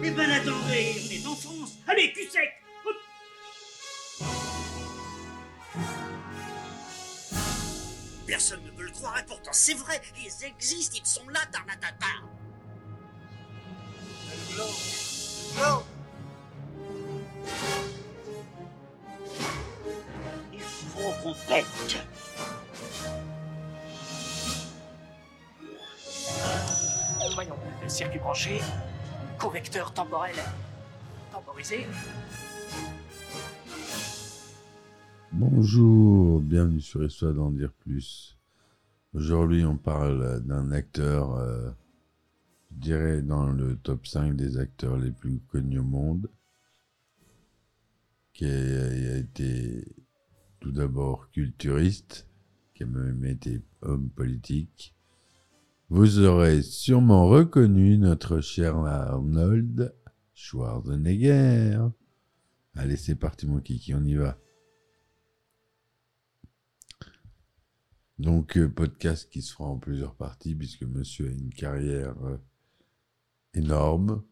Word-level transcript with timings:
Eh 0.00 0.10
ben 0.10 0.30
attendez, 0.30 0.94
on 1.04 1.10
est 1.10 1.26
en 1.26 1.34
France. 1.34 1.78
Allez, 1.86 2.12
cul 2.12 2.28
sec. 2.30 2.50
Personne 8.26 8.62
ne 8.64 8.70
peut 8.70 8.82
le 8.84 8.90
croire 8.90 9.18
et 9.18 9.24
pourtant 9.24 9.50
c'est 9.52 9.74
vrai, 9.74 10.00
ils 10.18 10.44
existent, 10.44 10.98
ils 11.02 11.06
sont 11.06 11.28
là, 11.30 11.40
Tarnatata. 11.50 12.06
Il 20.52 20.60
faut 20.60 21.12
qu'on 21.22 21.34
pète 21.48 21.66
Voyons, 27.34 27.56
le 27.82 27.88
circuit 27.88 28.18
branché, 28.18 28.60
correcteur 29.38 29.94
temporel 29.94 30.34
temporisé. 31.32 31.86
Bonjour, 35.30 36.40
bienvenue 36.40 36.80
sur 36.80 37.04
Histoire 37.04 37.34
d'en 37.34 37.50
dire 37.50 37.72
plus. 37.72 38.36
Aujourd'hui, 39.14 39.64
on 39.64 39.76
parle 39.76 40.42
d'un 40.44 40.72
acteur, 40.72 41.36
euh, 41.36 41.70
je 42.72 42.76
dirais 42.78 43.22
dans 43.22 43.46
le 43.46 43.76
top 43.76 44.06
5 44.06 44.34
des 44.34 44.58
acteurs 44.58 44.96
les 44.96 45.12
plus 45.12 45.38
connus 45.48 45.78
au 45.78 45.84
monde, 45.84 46.28
qui 48.32 48.44
a, 48.44 48.48
a 48.48 49.16
été 49.18 49.84
tout 50.58 50.72
d'abord 50.72 51.30
culturiste, 51.30 52.26
qui 52.74 52.82
a 52.82 52.86
même 52.86 53.24
été 53.24 53.62
homme 53.82 54.10
politique. 54.10 54.94
Vous 55.90 56.18
aurez 56.18 56.60
sûrement 56.60 57.28
reconnu 57.28 57.96
notre 57.96 58.42
cher 58.42 58.76
Arnold 58.76 59.94
Schwarzenegger. 60.34 61.80
Allez, 62.74 62.96
c'est 62.96 63.14
parti 63.14 63.46
mon 63.46 63.60
kiki, 63.60 63.94
on 63.94 64.04
y 64.04 64.14
va. 64.14 64.38
Donc, 68.18 68.58
euh, 68.58 68.68
podcast 68.68 69.30
qui 69.30 69.40
se 69.40 69.54
fera 69.54 69.70
en 69.70 69.78
plusieurs 69.78 70.14
parties, 70.14 70.54
puisque 70.54 70.82
monsieur 70.82 71.28
a 71.28 71.30
une 71.30 71.54
carrière 71.54 72.22
euh, 72.22 72.36
énorme. 73.54 74.22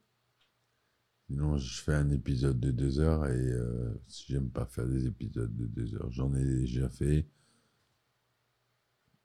Sinon, 1.26 1.56
je 1.56 1.80
fais 1.80 1.94
un 1.94 2.10
épisode 2.10 2.60
de 2.60 2.70
deux 2.70 3.00
heures 3.00 3.26
et 3.26 3.52
euh, 3.52 3.98
j'aime 4.28 4.50
pas 4.50 4.66
faire 4.66 4.86
des 4.86 5.06
épisodes 5.06 5.56
de 5.56 5.66
deux 5.66 5.94
heures. 5.94 6.12
J'en 6.12 6.34
ai 6.34 6.44
déjà 6.44 6.90
fait. 6.90 7.26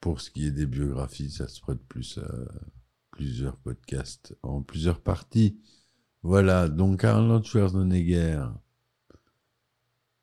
Pour 0.02 0.20
ce 0.20 0.32
qui 0.32 0.48
est 0.48 0.52
des 0.52 0.66
biographies, 0.66 1.30
ça 1.30 1.48
se 1.48 1.62
prête 1.62 1.82
plus 1.88 2.18
à 2.18 2.28
plusieurs 3.12 3.56
podcasts 3.58 4.36
en 4.42 4.64
plusieurs 4.64 5.00
parties. 5.00 5.62
Voilà, 6.24 6.70
donc 6.70 7.04
Arnold 7.04 7.46
Schwarzenegger 7.46 8.46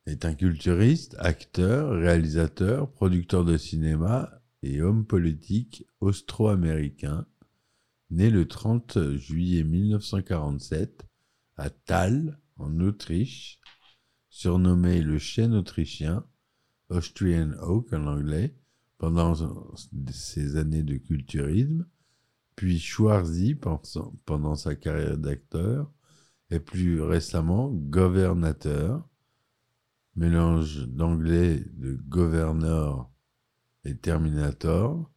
est 0.06 0.25
un 0.25 0.34
culturiste, 0.34 1.15
acteur, 1.21 1.93
réalisateur, 1.93 2.91
producteur 2.91 3.44
de 3.44 3.56
cinéma 3.56 4.43
et 4.65 4.83
homme 4.83 5.06
politique 5.06 5.87
austro-américain, 6.00 7.25
né 8.11 8.31
le 8.31 8.49
30 8.49 9.15
juillet 9.17 9.62
1947 9.62 11.06
à 11.56 11.71
Thal, 11.71 12.41
en 12.56 12.81
Autriche, 12.81 13.61
surnommé 14.28 15.03
le 15.03 15.19
chêne 15.19 15.55
autrichien, 15.55 16.27
Austrian 16.88 17.53
Oak 17.61 17.93
en 17.93 18.09
anglais, 18.09 18.56
pendant 18.99 19.35
ses 20.11 20.57
années 20.57 20.83
de 20.83 20.97
culturisme, 20.97 21.87
puis 22.57 22.79
Schwarzy 22.81 23.57
pendant 24.25 24.57
sa 24.57 24.75
carrière 24.75 25.17
d'acteur, 25.17 25.91
et 26.51 26.61
plus 26.61 27.03
récemment 27.03 27.69
gouvernateur, 27.71 29.09
mélange 30.17 30.89
d'anglais 30.89 31.65
de 31.77 31.93
Governor 32.09 33.13
et 33.85 33.97
Terminator. 33.97 35.11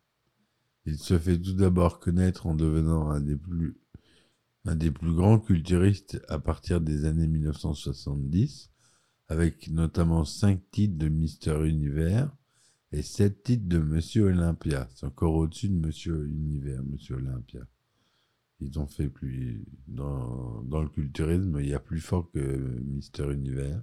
Il 0.85 0.97
se 0.97 1.17
fait 1.17 1.39
tout 1.39 1.53
d'abord 1.53 1.99
connaître 1.99 2.47
en 2.47 2.53
devenant 2.53 3.09
un 3.09 3.21
des 3.21 3.35
plus 3.35 3.77
un 4.65 4.75
des 4.75 4.91
plus 4.91 5.13
grands 5.15 5.39
culturistes 5.39 6.21
à 6.29 6.37
partir 6.37 6.81
des 6.81 7.05
années 7.05 7.25
1970, 7.25 8.69
avec 9.27 9.69
notamment 9.69 10.23
cinq 10.23 10.61
titres 10.69 10.99
de 10.99 11.09
Mister 11.09 11.67
Univers 11.67 12.29
et 12.91 13.01
sept 13.01 13.43
titres 13.43 13.67
de 13.67 13.79
Monsieur 13.79 14.25
Olympia. 14.25 14.89
C'est 14.93 15.05
encore 15.05 15.35
au-dessus 15.35 15.69
de 15.69 15.75
Monsieur 15.75 16.27
Univers, 16.27 16.83
Monsieur 16.83 17.15
Olympia. 17.15 17.61
Ils 18.59 18.77
ont 18.79 18.87
fait 18.87 19.09
plus 19.09 19.65
dans, 19.87 20.61
le 20.61 20.89
culturisme, 20.89 21.57
il 21.59 21.69
y 21.69 21.73
a 21.73 21.79
plus 21.79 22.01
fort 22.01 22.29
que 22.31 22.79
Mister 22.83 23.31
Univers. 23.31 23.81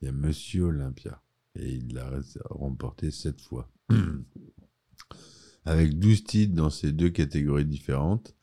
Il 0.00 0.06
y 0.06 0.08
a 0.08 0.12
Monsieur 0.12 0.64
Olympia. 0.64 1.22
Et 1.54 1.74
il 1.74 1.94
l'a 1.94 2.10
remporté 2.50 3.10
sept 3.10 3.40
fois. 3.40 3.70
Avec 5.64 5.98
12 5.98 6.24
titres 6.24 6.54
dans 6.54 6.70
ces 6.70 6.90
deux 6.90 7.10
catégories 7.10 7.66
différentes, 7.66 8.34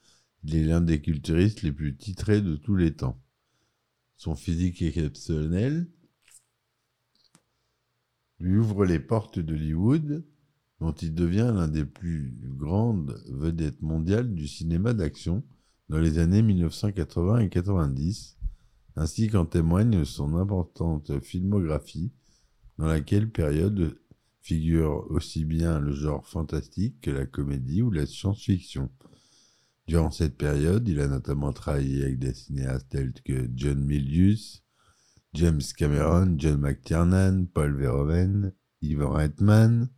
il 0.43 0.55
est 0.55 0.63
l'un 0.63 0.79
des 0.79 1.01
culturistes 1.01 1.63
les 1.63 1.73
plus 1.73 1.97
titrés 1.97 2.41
de 2.41 2.55
tous 2.55 2.75
les 2.75 2.95
temps. 2.95 3.21
Son 4.15 4.35
physique 4.35 4.81
exceptionnel 4.81 5.89
lui 8.39 8.57
ouvre 8.57 8.85
les 8.85 8.99
portes 8.99 9.39
d'Hollywood, 9.39 10.23
dont 10.79 10.93
il 10.93 11.13
devient 11.13 11.51
l'un 11.53 11.67
des 11.67 11.85
plus 11.85 12.33
grandes 12.41 13.21
vedettes 13.29 13.81
mondiales 13.81 14.33
du 14.33 14.47
cinéma 14.47 14.93
d'action 14.93 15.43
dans 15.89 15.99
les 15.99 16.19
années 16.19 16.41
1980 16.41 17.39
et 17.39 17.49
90, 17.49 18.37
ainsi 18.95 19.27
qu'en 19.27 19.45
témoigne 19.45 20.05
son 20.05 20.35
importante 20.35 21.19
filmographie, 21.19 22.11
dans 22.77 22.87
laquelle 22.87 23.29
période 23.29 23.97
figure 24.41 25.05
aussi 25.09 25.43
bien 25.45 25.79
le 25.79 25.91
genre 25.91 26.25
fantastique 26.25 27.01
que 27.01 27.11
la 27.11 27.25
comédie 27.25 27.81
ou 27.81 27.91
la 27.91 28.05
science-fiction. 28.05 28.89
Durant 29.87 30.11
cette 30.11 30.37
période, 30.37 30.87
il 30.87 30.99
a 31.01 31.07
notamment 31.07 31.51
travaillé 31.51 32.03
avec 32.03 32.19
des 32.19 32.33
cinéastes 32.33 32.89
tels 32.89 33.13
que 33.25 33.49
John 33.55 33.83
Milius, 33.83 34.63
James 35.33 35.61
Cameron, 35.77 36.35
John 36.37 36.59
McTiernan, 36.59 37.45
Paul 37.45 37.75
Verhoeven, 37.75 38.53
Ivan 38.81 39.11
Reitman, 39.11 39.89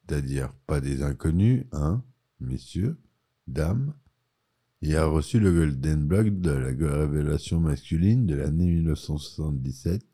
c'est-à-dire 0.00 0.52
pas 0.66 0.80
des 0.80 1.02
inconnus, 1.02 1.64
hein, 1.72 2.02
messieurs, 2.40 2.98
dames. 3.46 3.94
Il 4.80 4.96
a 4.96 5.06
reçu 5.06 5.38
le 5.38 5.52
Golden 5.52 6.06
Block 6.06 6.40
de 6.40 6.50
la 6.50 6.96
révélation 6.96 7.60
masculine 7.60 8.26
de 8.26 8.34
l'année 8.34 8.66
1977 8.66 10.04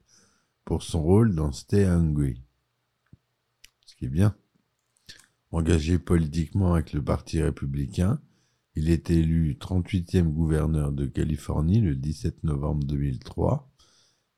pour 0.67 0.83
son 0.83 1.03
rôle 1.03 1.35
dans 1.35 1.53
Stay 1.53 1.87
Hungry. 1.87 2.43
Ce 3.87 3.97
qui 3.97 4.05
est 4.05 4.11
bien. 4.11 4.37
Engagé 5.51 5.99
politiquement 5.99 6.75
avec 6.75 6.93
le 6.93 7.03
Parti 7.03 7.43
républicain, 7.43 8.21
Il 8.75 8.91
est 8.91 9.09
élu 9.09 9.57
38e 9.59 10.29
gouverneur 10.29 10.93
de 10.93 11.07
Californie 11.07 11.81
le 11.81 11.97
17 11.97 12.45
novembre 12.45 12.85
2003. 12.85 13.69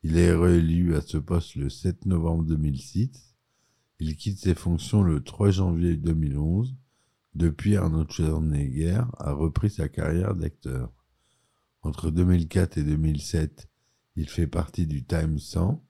Il 0.02 0.16
est 0.16 0.34
réélu 0.34 0.94
à 0.94 1.02
ce 1.02 1.18
poste 1.18 1.56
le 1.56 1.68
7 1.68 2.06
novembre 2.06 2.44
2006. 2.44 3.34
Il 3.98 4.16
quitte 4.16 4.38
ses 4.38 4.54
fonctions 4.54 5.02
le 5.02 5.22
3 5.22 5.50
janvier 5.50 5.96
2011. 5.96 6.74
Depuis, 7.34 7.76
Arnold 7.76 8.10
Schwarzenegger 8.10 9.02
a 9.18 9.32
repris 9.32 9.70
sa 9.70 9.88
carrière 9.88 10.34
d'acteur. 10.34 10.92
Entre 11.82 12.10
2004 12.10 12.78
et 12.78 12.82
2007, 12.82 13.68
il 14.16 14.28
fait 14.28 14.46
partie 14.46 14.86
du 14.86 15.04
Time 15.04 15.38
100, 15.38 15.84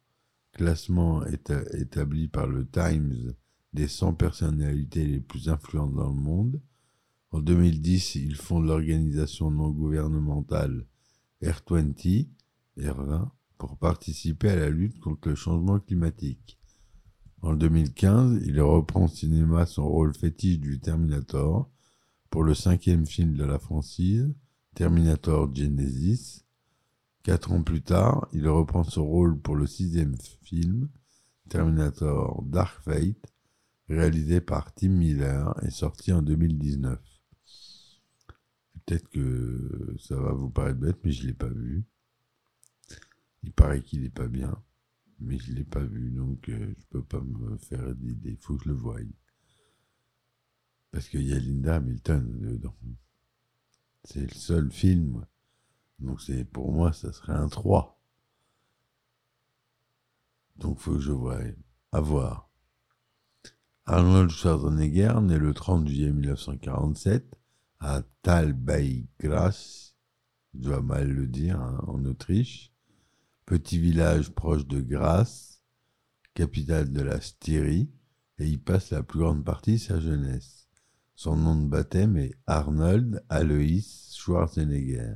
classement 0.52 1.24
éta- 1.24 1.64
établi 1.80 2.28
par 2.28 2.46
le 2.46 2.66
Times 2.68 3.34
des 3.72 3.88
100 3.88 4.14
personnalités 4.14 5.06
les 5.06 5.20
plus 5.20 5.48
influentes 5.48 5.94
dans 5.94 6.08
le 6.08 6.20
monde. 6.20 6.60
En 7.30 7.40
2010, 7.40 8.16
il 8.16 8.34
fonde 8.34 8.66
l'organisation 8.66 9.50
non 9.52 9.70
gouvernementale 9.70 10.84
R20, 11.42 12.28
R20, 12.76 13.30
pour 13.60 13.76
participer 13.76 14.48
à 14.48 14.56
la 14.56 14.70
lutte 14.70 14.98
contre 15.00 15.28
le 15.28 15.34
changement 15.34 15.78
climatique. 15.78 16.58
En 17.42 17.54
2015, 17.54 18.40
il 18.46 18.58
reprend 18.62 19.04
au 19.04 19.08
cinéma 19.08 19.66
son 19.66 19.86
rôle 19.86 20.14
fétiche 20.14 20.58
du 20.58 20.80
Terminator 20.80 21.70
pour 22.30 22.42
le 22.42 22.54
cinquième 22.54 23.04
film 23.04 23.34
de 23.34 23.44
la 23.44 23.58
franchise, 23.58 24.34
Terminator 24.74 25.54
Genesis. 25.54 26.46
Quatre 27.22 27.52
ans 27.52 27.62
plus 27.62 27.82
tard, 27.82 28.28
il 28.32 28.48
reprend 28.48 28.82
son 28.82 29.04
rôle 29.04 29.38
pour 29.38 29.56
le 29.56 29.66
sixième 29.66 30.16
film, 30.42 30.88
Terminator 31.50 32.42
Dark 32.44 32.82
Fate, 32.82 33.30
réalisé 33.90 34.40
par 34.40 34.72
Tim 34.72 34.88
Miller 34.88 35.54
et 35.66 35.70
sorti 35.70 36.14
en 36.14 36.22
2019. 36.22 36.98
Peut-être 38.86 39.08
que 39.10 39.96
ça 39.98 40.16
va 40.16 40.32
vous 40.32 40.48
paraître 40.48 40.80
bête, 40.80 40.98
mais 41.04 41.12
je 41.12 41.26
l'ai 41.26 41.34
pas 41.34 41.48
vu. 41.48 41.84
Il 43.42 43.52
paraît 43.52 43.82
qu'il 43.82 44.04
est 44.04 44.10
pas 44.10 44.28
bien, 44.28 44.62
mais 45.18 45.38
je 45.38 45.52
l'ai 45.52 45.64
pas 45.64 45.84
vu, 45.84 46.10
donc 46.10 46.48
euh, 46.48 46.74
je 46.78 46.86
peux 46.86 47.02
pas 47.02 47.20
me 47.20 47.56
faire 47.58 47.94
d'idée. 47.94 48.32
Il 48.32 48.36
faut 48.36 48.56
que 48.56 48.64
je 48.64 48.68
le 48.68 48.74
voie. 48.74 48.98
Parce 50.90 51.08
qu'il 51.08 51.22
y 51.22 51.32
a 51.32 51.38
Linda 51.38 51.76
Hamilton 51.76 52.40
dedans. 52.40 52.76
C'est 54.04 54.22
le 54.22 54.34
seul 54.34 54.70
film. 54.70 55.24
Donc 55.98 56.20
c'est 56.20 56.44
pour 56.44 56.72
moi, 56.72 56.92
ça 56.92 57.12
serait 57.12 57.34
un 57.34 57.48
3. 57.48 58.00
Donc 60.56 60.78
faut 60.78 60.94
que 60.94 61.00
je 61.00 61.12
voie. 61.12 61.40
À 61.92 62.00
voir. 62.00 62.50
Arnold 63.86 64.30
Schwarzenegger, 64.30 65.14
né 65.22 65.36
le 65.36 65.52
30 65.52 65.88
juillet 65.88 66.12
1947 66.12 67.36
à 67.80 68.02
Talbeigras, 68.22 69.94
je 70.54 70.60
dois 70.60 70.82
mal 70.82 71.10
le 71.10 71.26
dire, 71.26 71.60
hein, 71.60 71.82
en 71.88 72.04
Autriche, 72.04 72.69
petit 73.50 73.80
village 73.80 74.30
proche 74.30 74.64
de 74.64 74.80
Grasse, 74.80 75.64
capitale 76.34 76.92
de 76.92 77.00
la 77.00 77.20
Styrie, 77.20 77.90
et 78.38 78.46
y 78.46 78.58
passe 78.58 78.92
la 78.92 79.02
plus 79.02 79.18
grande 79.18 79.44
partie 79.44 79.72
de 79.72 79.78
sa 79.78 79.98
jeunesse. 79.98 80.68
Son 81.16 81.34
nom 81.34 81.60
de 81.60 81.68
baptême 81.68 82.16
est 82.16 82.36
Arnold 82.46 83.24
Alois 83.28 84.12
Schwarzenegger. 84.14 85.14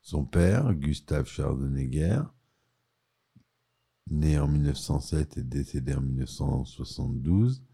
Son 0.00 0.24
père, 0.24 0.72
Gustav 0.74 1.26
Schwarzenegger, 1.26 2.22
né 4.08 4.38
en 4.38 4.46
1907 4.46 5.38
et 5.38 5.42
décédé 5.42 5.94
en 5.94 6.02
1972, 6.02 7.64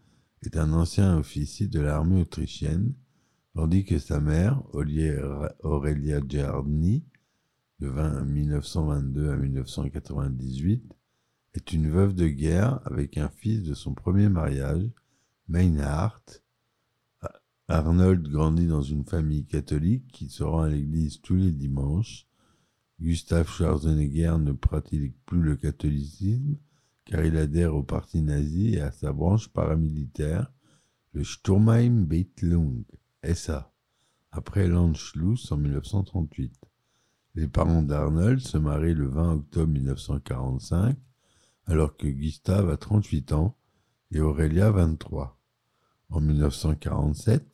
est 0.41 0.57
un 0.57 0.73
ancien 0.73 1.15
officier 1.19 1.67
de 1.67 1.81
l'armée 1.81 2.21
autrichienne, 2.21 2.95
tandis 3.53 3.85
que 3.85 3.99
sa 3.99 4.19
mère, 4.19 4.59
Aurelia 4.73 6.19
Giardini, 6.27 7.05
de 7.79 7.87
20 7.87 8.25
1922 8.25 9.29
à 9.29 9.35
1998, 9.35 10.93
est 11.53 11.73
une 11.73 11.89
veuve 11.89 12.13
de 12.13 12.27
guerre 12.27 12.79
avec 12.85 13.17
un 13.17 13.29
fils 13.29 13.63
de 13.63 13.73
son 13.73 13.93
premier 13.93 14.29
mariage, 14.29 14.89
Meinhard. 15.47 16.21
Arnold 17.67 18.27
grandit 18.29 18.67
dans 18.67 18.81
une 18.81 19.03
famille 19.03 19.45
catholique 19.45 20.07
qui 20.07 20.29
se 20.29 20.43
rend 20.43 20.61
à 20.61 20.69
l'église 20.69 21.19
tous 21.21 21.35
les 21.35 21.51
dimanches. 21.51 22.25
Gustav 22.99 23.47
Schwarzenegger 23.47 24.37
ne 24.39 24.53
pratique 24.53 25.15
plus 25.25 25.41
le 25.41 25.55
catholicisme 25.55 26.57
car 27.07 27.23
il 27.23 27.37
adhère 27.37 27.73
au 27.73 27.83
parti 27.83 28.21
nazi 28.21 28.75
et 28.75 28.81
à 28.81 28.91
sa 28.91 29.13
branche 29.13 29.47
paramilitaire, 29.47 30.51
le 31.13 31.23
Sturmheim-Beitlung, 31.23 32.83
SA, 33.33 33.73
après 34.31 34.67
l'Anschluss 34.67 35.51
en 35.51 35.57
1938. 35.57 36.66
Les 37.37 37.47
parents 37.47 37.83
d'Arnold 37.83 38.39
se 38.39 38.57
marient 38.57 38.95
le 38.95 39.05
20 39.09 39.33
octobre 39.33 39.71
1945, 39.71 40.97
alors 41.67 41.95
que 41.95 42.07
Gustave 42.07 42.71
a 42.71 42.77
38 42.77 43.31
ans 43.31 43.55
et 44.09 44.19
Aurélia 44.21 44.71
23. 44.71 45.39
En 46.09 46.19
1947, 46.19 47.45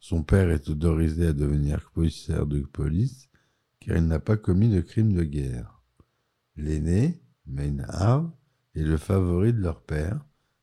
son 0.00 0.22
père 0.22 0.48
est 0.48 0.70
autorisé 0.70 1.26
à 1.26 1.32
devenir 1.34 1.92
commissaire 1.92 2.46
de 2.46 2.60
police 2.60 3.28
car 3.80 3.98
il 3.98 4.06
n'a 4.06 4.20
pas 4.20 4.38
commis 4.38 4.70
de 4.70 4.80
crime 4.80 5.12
de 5.12 5.22
guerre. 5.22 5.82
L'aîné, 6.56 7.20
Meinhard, 7.44 8.32
est 8.74 8.84
le 8.84 8.96
favori 8.96 9.52
de 9.52 9.60
leur 9.60 9.82
père, 9.82 10.18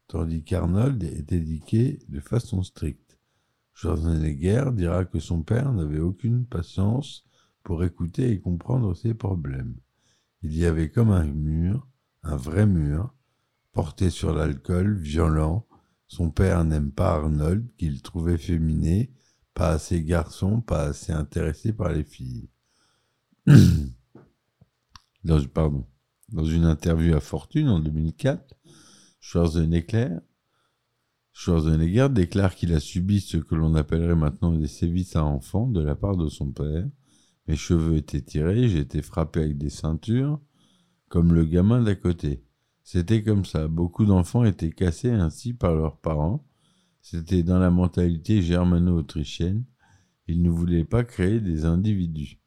tandis 0.07 0.43
qu'Arnold 0.43 1.03
est 1.03 1.31
éduqué 1.31 1.99
de 2.09 2.19
façon 2.19 2.63
stricte. 2.63 3.19
Schwarzenegger 3.75 4.71
dira 4.73 5.05
que 5.05 5.19
son 5.19 5.43
père 5.43 5.71
n'avait 5.73 5.99
aucune 5.99 6.47
patience 6.47 7.23
pour 7.63 7.83
écouter 7.83 8.31
et 8.31 8.39
comprendre 8.39 8.93
ses 8.93 9.13
problèmes. 9.13 9.75
Il 10.41 10.55
y 10.55 10.65
avait 10.65 10.89
comme 10.91 11.11
un 11.11 11.25
mur, 11.25 11.87
un 12.21 12.35
vrai 12.35 12.65
mur, 12.65 13.13
porté 13.71 14.09
sur 14.09 14.33
l'alcool, 14.33 14.95
violent. 14.97 15.65
Son 16.07 16.29
père 16.29 16.63
n'aime 16.65 16.91
pas 16.91 17.15
Arnold, 17.15 17.67
qu'il 17.77 18.01
trouvait 18.01 18.37
féminé, 18.37 19.11
pas 19.53 19.69
assez 19.69 20.03
garçon, 20.03 20.61
pas 20.61 20.83
assez 20.83 21.11
intéressé 21.11 21.73
par 21.73 21.91
les 21.91 22.03
filles. 22.03 22.49
Dans, 25.23 25.43
pardon. 25.45 25.85
Dans 26.29 26.45
une 26.45 26.65
interview 26.65 27.15
à 27.15 27.19
Fortune 27.19 27.69
en 27.69 27.79
2004, 27.79 28.55
Schwarzenegger, 29.19 30.17
Schwarzenegger 31.31 32.07
déclare 32.09 32.55
qu'il 32.55 32.73
a 32.73 32.79
subi 32.79 33.21
ce 33.21 33.37
que 33.37 33.55
l'on 33.55 33.75
appellerait 33.75 34.15
maintenant 34.15 34.51
des 34.51 34.67
sévices 34.67 35.15
à 35.15 35.23
enfants 35.23 35.67
de 35.67 35.81
la 35.81 35.95
part 35.95 36.17
de 36.17 36.27
son 36.27 36.51
père. 36.51 36.85
Mes 37.47 37.55
cheveux 37.55 37.97
étaient 37.97 38.21
tirés, 38.21 38.69
j'étais 38.69 39.01
frappé 39.01 39.41
avec 39.41 39.57
des 39.57 39.69
ceintures, 39.69 40.39
comme 41.09 41.33
le 41.33 41.45
gamin 41.45 41.81
d'à 41.81 41.95
côté. 41.95 42.43
C'était 42.83 43.23
comme 43.23 43.45
ça. 43.45 43.67
Beaucoup 43.67 44.05
d'enfants 44.05 44.43
étaient 44.43 44.71
cassés 44.71 45.11
ainsi 45.11 45.53
par 45.53 45.75
leurs 45.75 45.97
parents. 45.97 46.45
C'était 47.01 47.43
dans 47.43 47.59
la 47.59 47.69
mentalité 47.69 48.41
germano-autrichienne. 48.41 49.63
Ils 50.27 50.41
ne 50.41 50.49
voulaient 50.49 50.85
pas 50.85 51.03
créer 51.03 51.39
des 51.41 51.65
individus. 51.65 52.39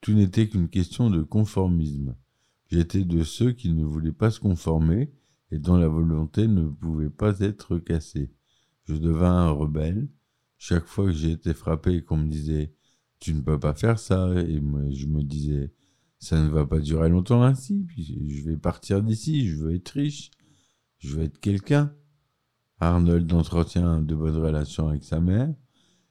Tout 0.00 0.12
n'était 0.12 0.48
qu'une 0.48 0.68
question 0.68 1.10
de 1.10 1.22
conformisme. 1.22 2.16
J'étais 2.70 3.04
de 3.04 3.22
ceux 3.22 3.52
qui 3.52 3.70
ne 3.70 3.84
voulaient 3.84 4.12
pas 4.12 4.30
se 4.30 4.40
conformer 4.40 5.12
et 5.50 5.58
dont 5.58 5.76
la 5.76 5.88
volonté 5.88 6.48
ne 6.48 6.66
pouvait 6.66 7.10
pas 7.10 7.38
être 7.40 7.78
cassée. 7.78 8.32
Je 8.84 8.94
devins 8.94 9.46
un 9.46 9.50
rebelle. 9.50 10.08
Chaque 10.58 10.86
fois 10.86 11.06
que 11.06 11.12
j'ai 11.12 11.32
été 11.32 11.54
frappé 11.54 11.96
et 11.96 12.02
qu'on 12.02 12.16
me 12.16 12.28
disait 12.28 12.72
tu 13.22 13.34
ne 13.34 13.40
peux 13.40 13.60
pas 13.60 13.72
faire 13.72 14.00
ça, 14.00 14.34
et 14.34 14.60
je 14.90 15.06
me 15.06 15.22
disais 15.22 15.72
ça 16.18 16.42
ne 16.42 16.48
va 16.48 16.66
pas 16.66 16.80
durer 16.80 17.08
longtemps 17.08 17.44
ainsi, 17.44 17.86
je 17.96 18.42
vais 18.42 18.56
partir 18.56 19.00
d'ici, 19.00 19.46
je 19.46 19.58
veux 19.58 19.76
être 19.76 19.90
riche, 19.90 20.32
je 20.98 21.14
veux 21.14 21.22
être 21.22 21.38
quelqu'un. 21.38 21.94
Arnold 22.80 23.32
entretient 23.32 24.02
de 24.02 24.16
bonnes 24.16 24.38
relations 24.38 24.88
avec 24.88 25.04
sa 25.04 25.20
mère 25.20 25.54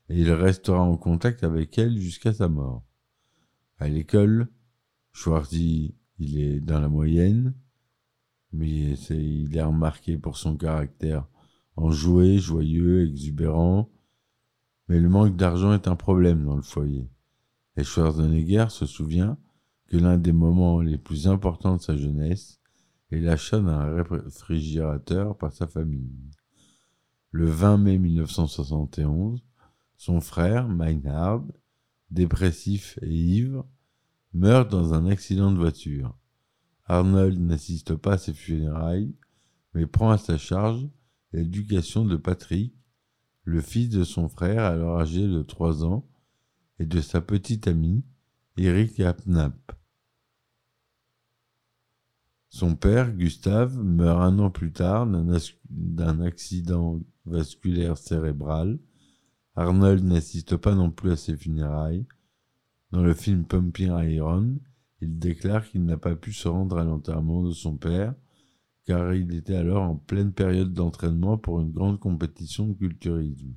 et 0.08 0.22
il 0.22 0.32
restera 0.32 0.80
en 0.80 0.96
contact 0.96 1.44
avec 1.44 1.78
elle 1.78 2.00
jusqu'à 2.00 2.32
sa 2.32 2.48
mort. 2.48 2.86
À 3.78 3.90
l'école, 3.90 4.48
Schwarzy, 5.12 5.96
il 6.18 6.40
est 6.40 6.62
dans 6.62 6.80
la 6.80 6.88
moyenne, 6.88 7.54
mais 8.54 8.94
il 9.10 9.58
est 9.58 9.62
remarqué 9.62 10.18
pour 10.18 10.38
son 10.38 10.56
caractère 10.56 11.28
enjoué, 11.76 12.38
joyeux, 12.38 13.06
exubérant. 13.06 13.90
Mais 14.92 15.00
le 15.00 15.08
manque 15.08 15.38
d'argent 15.38 15.72
est 15.72 15.88
un 15.88 15.96
problème 15.96 16.44
dans 16.44 16.58
le 16.58 16.62
foyer. 16.62 17.10
Et 17.78 17.84
Schwarzenegger 17.86 18.66
se 18.68 18.86
souvient 18.86 19.38
que 19.88 19.96
l'un 19.96 20.18
des 20.18 20.34
moments 20.34 20.82
les 20.82 20.98
plus 20.98 21.30
importants 21.30 21.78
de 21.78 21.82
sa 21.82 21.96
jeunesse 21.96 22.60
est 23.10 23.22
l'achat 23.22 23.62
d'un 23.62 24.04
réfrigérateur 24.04 25.38
par 25.38 25.54
sa 25.54 25.66
famille. 25.66 26.12
Le 27.32 27.46
20 27.46 27.78
mai 27.78 28.00
1971, 28.00 29.42
son 29.96 30.20
frère, 30.20 30.68
Meinhard, 30.68 31.46
dépressif 32.10 33.00
et 33.02 33.16
ivre, 33.16 33.66
meurt 34.34 34.70
dans 34.70 34.94
un 34.94 35.06
accident 35.06 35.54
de 35.54 35.58
voiture. 35.58 36.18
Arnold 36.84 37.40
n'assiste 37.40 37.96
pas 37.96 38.16
à 38.16 38.18
ses 38.18 38.34
funérailles, 38.34 39.16
mais 39.74 39.88
prend 39.88 40.10
à 40.10 40.18
sa 40.18 40.38
charge 40.38 40.86
l'éducation 41.32 42.04
de 42.04 42.18
Patrick, 42.18 42.76
le 43.44 43.62
fils 43.62 43.90
de 43.90 44.04
son 44.04 44.30
frère 44.30 44.64
alors 44.64 45.00
âgé 45.00 45.28
de 45.28 45.42
3 45.42 45.84
ans, 45.86 46.08
et 46.80 46.86
de 46.86 47.00
sa 47.00 47.22
petite 47.22 47.68
amie, 47.68 48.04
Eric 48.58 49.00
Apnap. 49.00 49.74
Son 52.50 52.76
père, 52.76 53.14
Gustave, 53.14 53.78
meurt 53.78 54.22
un 54.22 54.40
an 54.40 54.50
plus 54.50 54.72
tard 54.72 55.08
d'un 55.70 56.22
accident 56.22 57.00
vasculaire 57.26 57.98
cérébral. 57.98 58.78
Arnold 59.56 60.04
n'assiste 60.04 60.58
pas 60.58 60.76
non 60.76 60.92
plus 60.92 61.12
à 61.12 61.16
ses 61.16 61.38
funérailles. 61.38 62.06
Dans 62.92 63.04
le 63.04 63.14
film 63.14 63.46
Pumping 63.46 63.92
Iron, 64.10 64.58
il 65.02 65.18
déclare 65.18 65.68
qu'il 65.70 65.86
n'a 65.86 65.98
pas 65.98 66.16
pu 66.16 66.34
se 66.34 66.48
rendre 66.48 66.78
à 66.78 66.84
l'enterrement 66.84 67.44
de 67.44 67.52
son 67.52 67.78
père, 67.78 68.16
car 68.92 69.14
il 69.14 69.34
était 69.34 69.56
alors 69.56 69.84
en 69.84 69.96
pleine 69.96 70.34
période 70.34 70.74
d'entraînement 70.74 71.38
pour 71.38 71.62
une 71.62 71.72
grande 71.72 71.98
compétition 71.98 72.68
de 72.68 72.74
culturisme. 72.74 73.54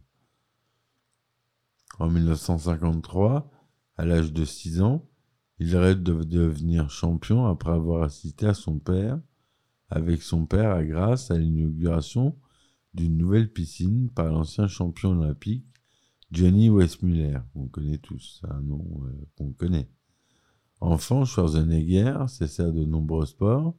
En 1.98 2.08
1953, 2.08 3.50
à 3.96 4.04
l'âge 4.04 4.32
de 4.32 4.44
6 4.44 4.80
ans, 4.80 5.04
il 5.58 5.76
rêve 5.76 6.04
de 6.04 6.22
devenir 6.22 6.88
champion 6.88 7.46
après 7.46 7.72
avoir 7.72 8.04
assisté 8.04 8.46
à 8.46 8.54
son 8.54 8.78
père, 8.78 9.18
avec 9.88 10.22
son 10.22 10.46
père 10.46 10.70
à 10.70 10.84
Grasse 10.84 11.32
à 11.32 11.36
l'inauguration 11.36 12.38
d'une 12.94 13.16
nouvelle 13.16 13.52
piscine 13.52 14.10
par 14.10 14.26
l'ancien 14.26 14.68
champion 14.68 15.18
olympique 15.18 15.66
Johnny 16.30 16.70
Westmuller. 16.70 17.38
On 17.56 17.66
connaît 17.66 17.98
tous, 17.98 18.38
c'est 18.40 18.52
un 18.52 18.60
nom 18.60 18.86
euh, 19.02 19.26
qu'on 19.36 19.52
connaît. 19.52 19.88
Enfant, 20.80 21.24
Schwarzenegger 21.24 22.26
s'essaie 22.28 22.62
à 22.62 22.70
de 22.70 22.84
nombreux 22.84 23.26
sports, 23.26 23.74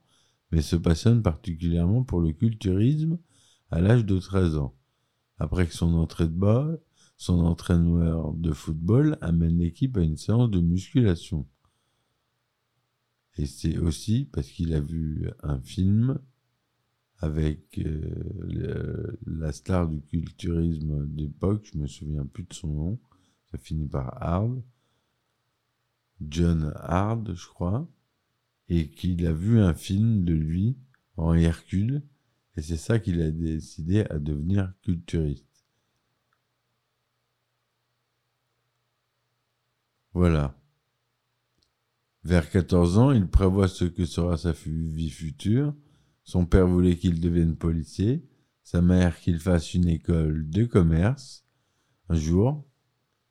mais 0.51 0.61
se 0.61 0.75
passionne 0.75 1.21
particulièrement 1.21 2.03
pour 2.03 2.21
le 2.21 2.31
culturisme 2.31 3.17
à 3.71 3.81
l'âge 3.81 4.05
de 4.05 4.19
13 4.19 4.57
ans. 4.57 4.75
Après 5.37 5.67
que 5.67 5.73
son 5.73 5.93
entrée 5.95 6.27
de 6.27 6.33
bas, 6.33 6.77
son 7.17 7.39
entraîneur 7.39 8.33
de 8.33 8.51
football 8.51 9.17
amène 9.21 9.57
l'équipe 9.57 9.97
à 9.97 10.01
une 10.01 10.17
séance 10.17 10.49
de 10.49 10.59
musculation. 10.59 11.47
Et 13.37 13.45
c'est 13.45 13.77
aussi 13.77 14.29
parce 14.31 14.49
qu'il 14.49 14.73
a 14.73 14.79
vu 14.79 15.29
un 15.43 15.59
film 15.59 16.19
avec 17.19 17.79
euh, 17.79 19.17
la 19.25 19.51
star 19.51 19.87
du 19.87 20.01
culturisme 20.01 21.07
d'époque, 21.07 21.69
je 21.73 21.77
me 21.77 21.87
souviens 21.87 22.25
plus 22.25 22.43
de 22.43 22.53
son 22.53 22.67
nom, 22.67 22.99
ça 23.51 23.57
finit 23.57 23.87
par 23.87 24.21
Hard, 24.21 24.61
John 26.21 26.73
Hard, 26.75 27.33
je 27.33 27.47
crois, 27.47 27.87
et 28.69 28.89
qu'il 28.89 29.25
a 29.27 29.33
vu 29.33 29.59
un 29.59 29.73
film 29.73 30.23
de 30.23 30.33
lui 30.33 30.77
en 31.17 31.33
Hercule, 31.33 32.03
et 32.57 32.61
c'est 32.61 32.77
ça 32.77 32.99
qu'il 32.99 33.21
a 33.21 33.31
décidé 33.31 34.05
à 34.09 34.19
devenir 34.19 34.73
culturiste. 34.81 35.65
Voilà. 40.13 40.57
Vers 42.23 42.49
14 42.49 42.97
ans, 42.97 43.11
il 43.11 43.27
prévoit 43.27 43.67
ce 43.67 43.85
que 43.85 44.05
sera 44.05 44.37
sa 44.37 44.53
vie 44.53 45.09
future. 45.09 45.75
Son 46.23 46.45
père 46.45 46.67
voulait 46.67 46.95
qu'il 46.95 47.19
devienne 47.19 47.55
policier, 47.55 48.25
sa 48.63 48.81
mère 48.81 49.19
qu'il 49.19 49.39
fasse 49.39 49.73
une 49.73 49.87
école 49.87 50.49
de 50.49 50.63
commerce. 50.65 51.45
Un 52.09 52.15
jour, 52.15 52.65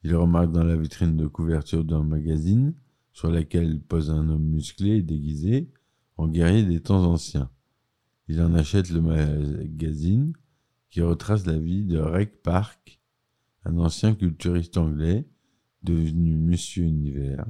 il 0.05 0.15
remarque 0.15 0.53
dans 0.53 0.63
la 0.63 0.77
vitrine 0.77 1.17
de 1.17 1.27
couverture 1.27 1.85
d'un 1.85 2.05
magazine, 2.05 2.75
sur 3.15 3.31
laquelle 3.31 3.81
pose 3.81 4.11
un 4.11 4.29
homme 4.29 4.45
musclé 4.45 4.97
et 4.97 5.03
déguisé, 5.03 5.71
en 6.17 6.29
guerrier 6.29 6.65
des 6.65 6.81
temps 6.81 7.05
anciens. 7.05 7.51
Il 8.29 8.43
en 8.43 8.55
achète 8.55 8.91
le 8.91 9.01
magazine, 9.01 10.35
qui 10.91 11.01
retrace 11.01 11.47
la 11.47 11.59
vie 11.59 11.85
de 11.85 11.99
Rec 11.99 12.43
Park, 12.43 13.01
un 13.65 13.79
ancien 13.79 14.15
culturiste 14.15 14.77
anglais, 14.77 15.27
devenu 15.83 16.37
Monsieur 16.37 16.85
Univers. 16.85 17.47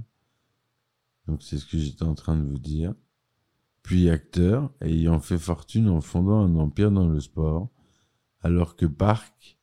Donc 1.27 1.43
c'est 1.43 1.59
ce 1.59 1.67
que 1.67 1.79
j'étais 1.79 2.05
en 2.05 2.15
train 2.15 2.37
de 2.37 2.45
vous 2.45 2.59
dire. 2.59 2.95
Puis 3.83 4.09
acteur, 4.11 4.73
ayant 4.81 5.21
fait 5.21 5.39
fortune 5.39 5.89
en 5.89 6.01
fondant 6.01 6.41
un 6.41 6.57
empire 6.57 6.91
dans 6.91 7.09
le 7.09 7.21
sport, 7.21 7.71
alors 8.41 8.77
que 8.77 8.87
Park, 8.87 9.59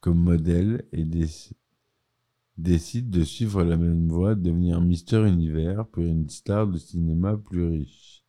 comme 0.00 0.22
modèle, 0.22 0.84
déc- 0.92 1.52
décide 2.62 3.10
de 3.10 3.24
suivre 3.24 3.64
la 3.64 3.76
même 3.76 4.08
voie, 4.08 4.36
devenir 4.36 4.80
Mister 4.80 5.26
Univers 5.26 5.84
pour 5.88 6.04
une 6.04 6.28
star 6.28 6.68
de 6.68 6.78
cinéma 6.78 7.36
plus 7.36 7.66
riche. 7.66 8.24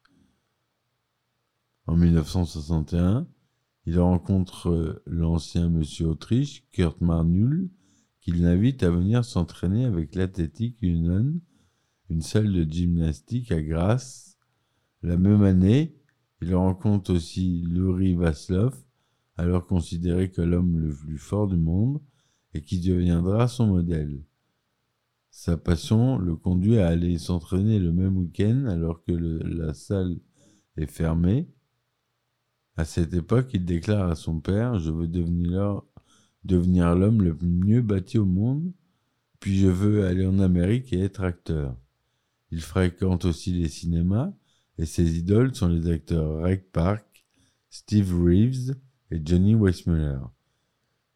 En 1.86 1.96
1961, 1.96 3.28
il 3.86 4.00
rencontre 4.00 4.70
euh, 4.72 5.04
l'ancien 5.06 5.70
monsieur 5.70 6.08
Autriche, 6.08 6.68
Kurt 6.72 7.00
Marnul, 7.02 7.70
qui 8.22 8.32
l'invite 8.32 8.82
à 8.82 8.90
venir 8.90 9.24
s'entraîner 9.24 9.86
avec 9.86 10.16
l'Athletic 10.16 10.82
Union, 10.82 11.40
une 12.10 12.22
salle 12.22 12.52
de 12.52 12.64
gymnastique 12.64 13.52
à 13.52 13.62
Grasse. 13.62 14.40
La 15.04 15.18
même 15.18 15.44
année, 15.44 15.96
il 16.42 16.56
rencontre 16.56 17.14
aussi 17.14 17.62
Luri 17.68 18.16
Vaslov, 18.16 18.76
alors 19.38 19.68
considéré 19.68 20.32
comme 20.32 20.50
l'homme 20.50 20.80
le 20.80 20.94
plus 20.94 21.20
fort 21.20 21.48
du 21.48 21.58
monde, 21.58 22.02
et 22.54 22.62
qui 22.62 22.80
deviendra 22.80 23.48
son 23.48 23.68
modèle. 23.68 24.22
Sa 25.32 25.58
passion 25.58 26.18
le 26.20 26.36
conduit 26.36 26.78
à 26.78 26.88
aller 26.88 27.18
s'entraîner 27.18 27.80
le 27.80 27.92
même 27.92 28.18
week-end 28.18 28.66
alors 28.68 29.04
que 29.04 29.12
la 29.12 29.74
salle 29.74 30.18
est 30.78 30.86
fermée. 30.86 31.50
À 32.76 32.86
cette 32.86 33.14
époque, 33.14 33.50
il 33.54 33.66
déclare 33.66 34.10
à 34.10 34.16
son 34.16 34.40
père 34.40 34.80
Je 34.80 34.92
veux 34.92 35.08
devenir 35.08 35.82
l'homme 36.96 37.22
le 37.22 37.38
mieux 37.42 37.82
bâti 37.82 38.18
au 38.18 38.26
monde, 38.26 38.72
puis 39.40 39.58
je 39.58 39.68
veux 39.68 40.06
aller 40.06 40.26
en 40.26 40.40
Amérique 40.40 40.94
et 40.94 41.00
être 41.00 41.24
acteur. 41.24 41.76
Il 42.52 42.62
fréquente 42.62 43.26
aussi 43.26 43.52
les 43.54 43.70
cinémas, 43.70 44.32
et 44.78 44.86
ses 44.86 45.18
idoles 45.18 45.56
sont 45.56 45.68
les 45.68 45.90
acteurs 45.90 46.44
Rec 46.44 46.72
Park, 46.72 47.26
Steve 47.70 48.14
Reeves 48.16 48.76
et 49.10 49.20
Johnny 49.24 49.56
Weissmuller. 49.56 50.20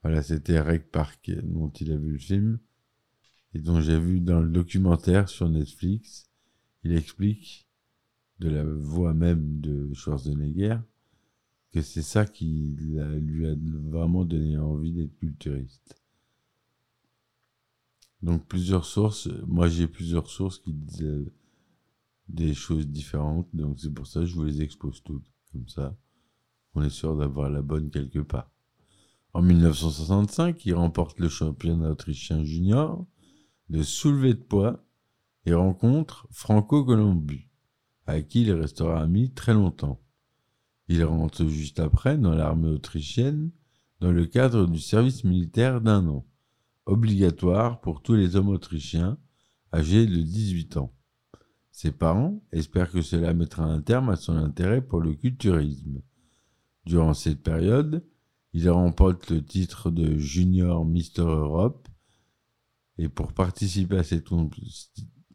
Voilà, 0.03 0.21
c'était 0.21 0.59
Rec 0.59 0.91
Park 0.91 1.31
dont 1.43 1.69
il 1.69 1.91
a 1.91 1.97
vu 1.97 2.13
le 2.13 2.19
film, 2.19 2.59
et 3.53 3.59
dont 3.59 3.81
j'ai 3.81 3.99
vu 3.99 4.19
dans 4.19 4.41
le 4.41 4.49
documentaire 4.49 5.29
sur 5.29 5.49
Netflix. 5.49 6.29
Il 6.83 6.93
explique, 6.93 7.67
de 8.39 8.49
la 8.49 8.63
voix 8.63 9.13
même 9.13 9.59
de 9.59 9.91
Schwarzenegger, 9.93 10.77
que 11.71 11.81
c'est 11.81 12.03
ça 12.03 12.25
qui 12.25 12.75
lui 12.77 13.45
a 13.45 13.55
vraiment 13.89 14.23
donné 14.23 14.57
envie 14.57 14.93
d'être 14.93 15.17
culturiste. 15.17 16.01
Donc 18.21 18.47
plusieurs 18.47 18.85
sources, 18.85 19.27
moi 19.45 19.67
j'ai 19.67 19.87
plusieurs 19.87 20.29
sources 20.29 20.59
qui 20.59 20.73
disent 20.73 21.31
des 22.29 22.53
choses 22.53 22.87
différentes, 22.87 23.47
donc 23.53 23.79
c'est 23.79 23.93
pour 23.93 24.07
ça 24.07 24.21
que 24.21 24.25
je 24.25 24.35
vous 24.35 24.43
les 24.43 24.61
expose 24.61 25.03
toutes, 25.03 25.31
comme 25.51 25.67
ça 25.67 25.97
on 26.73 26.83
est 26.83 26.89
sûr 26.89 27.15
d'avoir 27.17 27.49
la 27.49 27.61
bonne 27.61 27.89
quelque 27.89 28.19
part. 28.19 28.51
En 29.37 29.43
1965, 29.43 30.65
il 30.65 30.73
remporte 30.73 31.19
le 31.19 31.29
championnat 31.29 31.91
autrichien 31.91 32.43
junior 32.43 33.05
de 33.69 33.83
soulevé 33.83 34.33
de 34.33 34.39
poids 34.39 34.83
et 35.45 35.53
rencontre 35.53 36.27
Franco 36.31 36.83
Colombu, 36.83 37.47
avec 38.07 38.29
qui 38.29 38.41
il 38.41 38.51
restera 38.51 38.99
ami 38.99 39.31
très 39.31 39.53
longtemps. 39.53 40.01
Il 40.87 41.03
rentre 41.03 41.45
juste 41.45 41.79
après 41.79 42.17
dans 42.17 42.33
l'armée 42.33 42.69
autrichienne 42.69 43.51
dans 43.99 44.11
le 44.11 44.25
cadre 44.25 44.65
du 44.65 44.79
service 44.79 45.23
militaire 45.23 45.81
d'un 45.81 46.07
an, 46.07 46.25
obligatoire 46.87 47.79
pour 47.79 48.01
tous 48.01 48.15
les 48.15 48.37
hommes 48.37 48.49
autrichiens 48.49 49.19
âgés 49.71 50.07
de 50.07 50.19
18 50.19 50.77
ans. 50.77 50.95
Ses 51.69 51.91
parents 51.91 52.41
espèrent 52.51 52.89
que 52.89 53.03
cela 53.03 53.35
mettra 53.35 53.65
un 53.65 53.81
terme 53.81 54.09
à 54.09 54.15
son 54.15 54.35
intérêt 54.35 54.81
pour 54.81 54.99
le 54.99 55.13
culturisme. 55.13 56.01
Durant 56.87 57.13
cette 57.13 57.43
période, 57.43 58.03
il 58.53 58.69
remporte 58.69 59.29
le 59.29 59.43
titre 59.43 59.91
de 59.91 60.17
Junior 60.17 60.85
Mister 60.85 61.21
Europe 61.21 61.87
et 62.97 63.09
pour 63.09 63.33
participer 63.33 63.97
à 63.97 64.03
cette 64.03 64.27
comp- 64.27 64.55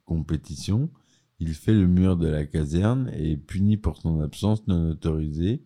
compétition, 0.04 0.90
il 1.38 1.54
fait 1.54 1.74
le 1.74 1.86
mur 1.86 2.16
de 2.16 2.26
la 2.26 2.46
caserne 2.46 3.10
et 3.14 3.32
est 3.32 3.36
puni 3.36 3.76
pour 3.76 3.96
son 3.96 4.20
absence 4.20 4.66
non 4.66 4.90
autorisée, 4.90 5.64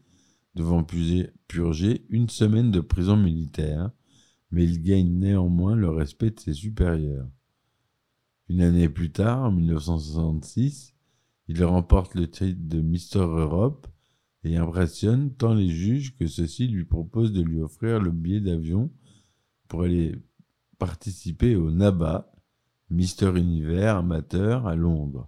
devant 0.54 0.84
purger 0.84 2.06
une 2.08 2.28
semaine 2.28 2.70
de 2.70 2.80
prison 2.80 3.16
militaire, 3.16 3.90
mais 4.50 4.64
il 4.64 4.82
gagne 4.82 5.18
néanmoins 5.18 5.74
le 5.74 5.90
respect 5.90 6.30
de 6.30 6.40
ses 6.40 6.54
supérieurs. 6.54 7.28
Une 8.48 8.62
année 8.62 8.88
plus 8.88 9.10
tard, 9.10 9.42
en 9.42 9.52
1966, 9.52 10.94
il 11.48 11.64
remporte 11.64 12.14
le 12.14 12.30
titre 12.30 12.60
de 12.62 12.80
Mister 12.80 13.18
Europe 13.18 13.86
et 14.46 14.56
impressionne 14.56 15.34
tant 15.34 15.54
les 15.54 15.68
juges 15.68 16.14
que 16.14 16.28
ceux-ci 16.28 16.68
lui 16.68 16.84
proposent 16.84 17.32
de 17.32 17.42
lui 17.42 17.60
offrir 17.60 18.00
le 18.00 18.12
billet 18.12 18.40
d'avion 18.40 18.92
pour 19.66 19.82
aller 19.82 20.14
participer 20.78 21.56
au 21.56 21.72
NABA, 21.72 22.32
Mister 22.88 23.32
Univers 23.36 23.96
amateur 23.96 24.68
à 24.68 24.76
Londres. 24.76 25.26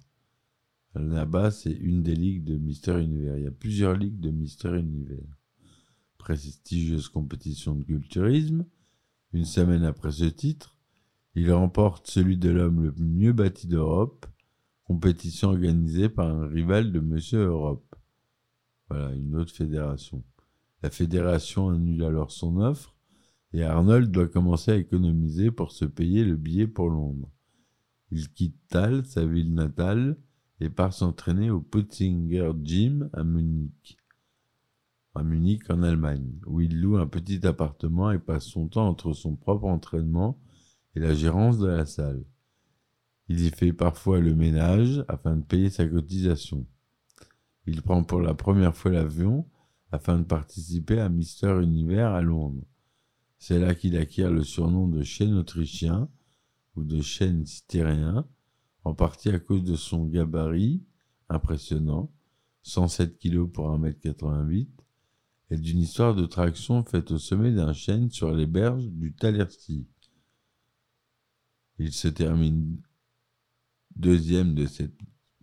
Le 0.95 1.03
NABA, 1.03 1.51
c'est 1.51 1.73
une 1.73 2.05
des 2.05 2.15
ligues 2.15 2.45
de 2.45 2.57
Mister 2.59 3.01
Univers. 3.03 3.37
Il 3.37 3.43
y 3.43 3.49
a 3.49 3.51
plusieurs 3.51 3.97
ligues 3.97 4.21
de 4.21 4.31
Mister 4.31 4.79
Univers. 4.79 5.37
Prestigieuse 6.17 7.09
compétition 7.09 7.75
de 7.75 7.83
culturisme. 7.83 8.67
Une 9.33 9.45
semaine 9.45 9.83
après 9.83 10.13
ce 10.13 10.27
titre, 10.27 10.79
Il 11.41 11.53
remporte 11.53 12.09
celui 12.09 12.37
de 12.37 12.51
l'homme 12.51 12.83
le 12.83 12.95
mieux 12.99 13.33
bâti 13.33 13.69
d'Europe, 13.69 14.27
compétition 14.83 15.51
organisée 15.51 16.09
par 16.09 16.27
un 16.27 16.49
rival 16.49 16.91
de 16.91 16.99
Monsieur 16.99 17.45
Europe. 17.45 17.95
Voilà, 18.88 19.12
une 19.14 19.37
autre 19.37 19.52
fédération. 19.52 20.23
La 20.83 20.90
fédération 20.90 21.68
annule 21.68 22.04
alors 22.04 22.30
son 22.30 22.59
offre 22.59 22.95
et 23.52 23.64
Arnold 23.64 24.11
doit 24.11 24.28
commencer 24.28 24.73
à 24.73 24.76
économiser 24.76 25.50
pour 25.50 25.73
se 25.73 25.85
payer 25.85 26.25
le 26.25 26.37
billet 26.37 26.66
pour 26.66 26.90
Londres. 26.90 27.30
Il 28.11 28.30
quitte 28.33 28.57
Thal, 28.68 29.04
sa 29.04 29.25
ville 29.25 29.54
natale, 29.54 30.16
et 30.61 30.71
part 30.71 30.92
s'entraîner 30.92 31.50
au 31.50 31.61
Putzinger 31.61 32.52
Gym 32.62 33.11
à 33.12 33.25
Munich. 33.25 33.97
À 35.14 35.23
Munich, 35.23 35.62
en 35.71 35.83
Allemagne, 35.83 36.38
où 36.47 36.61
il 36.61 36.80
loue 36.80 36.97
un 36.97 37.07
petit 37.07 37.47
appartement 37.47 38.11
et 38.11 38.18
passe 38.18 38.45
son 38.45 38.68
temps 38.68 38.88
entre 38.88 39.12
son 39.12 39.37
propre 39.37 39.66
entraînement 39.66 40.40
et 40.95 41.00
la 41.00 41.14
gérance 41.14 41.59
de 41.59 41.66
la 41.66 41.87
salle. 41.87 42.25
Il 43.28 43.40
y 43.40 43.50
fait 43.50 43.73
parfois 43.73 44.21
le 44.21 44.35
ménage 44.35 45.04
afin 45.09 45.37
de 45.37 45.42
payer 45.42 45.71
sa 45.71 45.87
cotisation. 45.87 46.66
Il 47.71 47.83
prend 47.83 48.03
pour 48.03 48.23
la 48.23 48.33
première 48.33 48.75
fois 48.75 48.93
l'avion 48.93 49.47
afin 49.93 50.19
de 50.19 50.25
participer 50.25 51.01
à 51.01 51.11
Mister 51.11 51.61
Univers 51.63 52.13
à 52.13 52.23
Londres. 52.23 52.65
C'est 53.37 53.59
là 53.59 53.75
qu'il 53.75 53.99
acquiert 53.99 54.31
le 54.31 54.43
surnom 54.43 54.89
de 54.89 55.03
chêne 55.03 55.35
autrichien 55.35 56.09
ou 56.77 56.83
de 56.83 57.03
chêne 57.03 57.45
styréen, 57.45 58.27
en 58.85 58.95
partie 58.95 59.29
à 59.29 59.39
cause 59.39 59.65
de 59.65 59.77
son 59.77 60.07
gabarit 60.07 60.83
impressionnant, 61.29 62.11
107 62.63 63.19
kg 63.19 63.45
pour 63.45 63.67
1m88, 63.79 64.67
et 65.51 65.59
d'une 65.59 65.81
histoire 65.81 66.15
de 66.15 66.25
traction 66.25 66.83
faite 66.85 67.11
au 67.11 67.19
sommet 67.19 67.53
d'un 67.53 67.75
chêne 67.75 68.11
sur 68.11 68.35
les 68.35 68.47
berges 68.47 68.89
du 68.89 69.13
Talercy. 69.13 69.87
Il 71.79 71.93
se 71.93 72.09
termine 72.09 72.81
deuxième 73.95 74.55
de 74.55 74.65
cette 74.65 74.97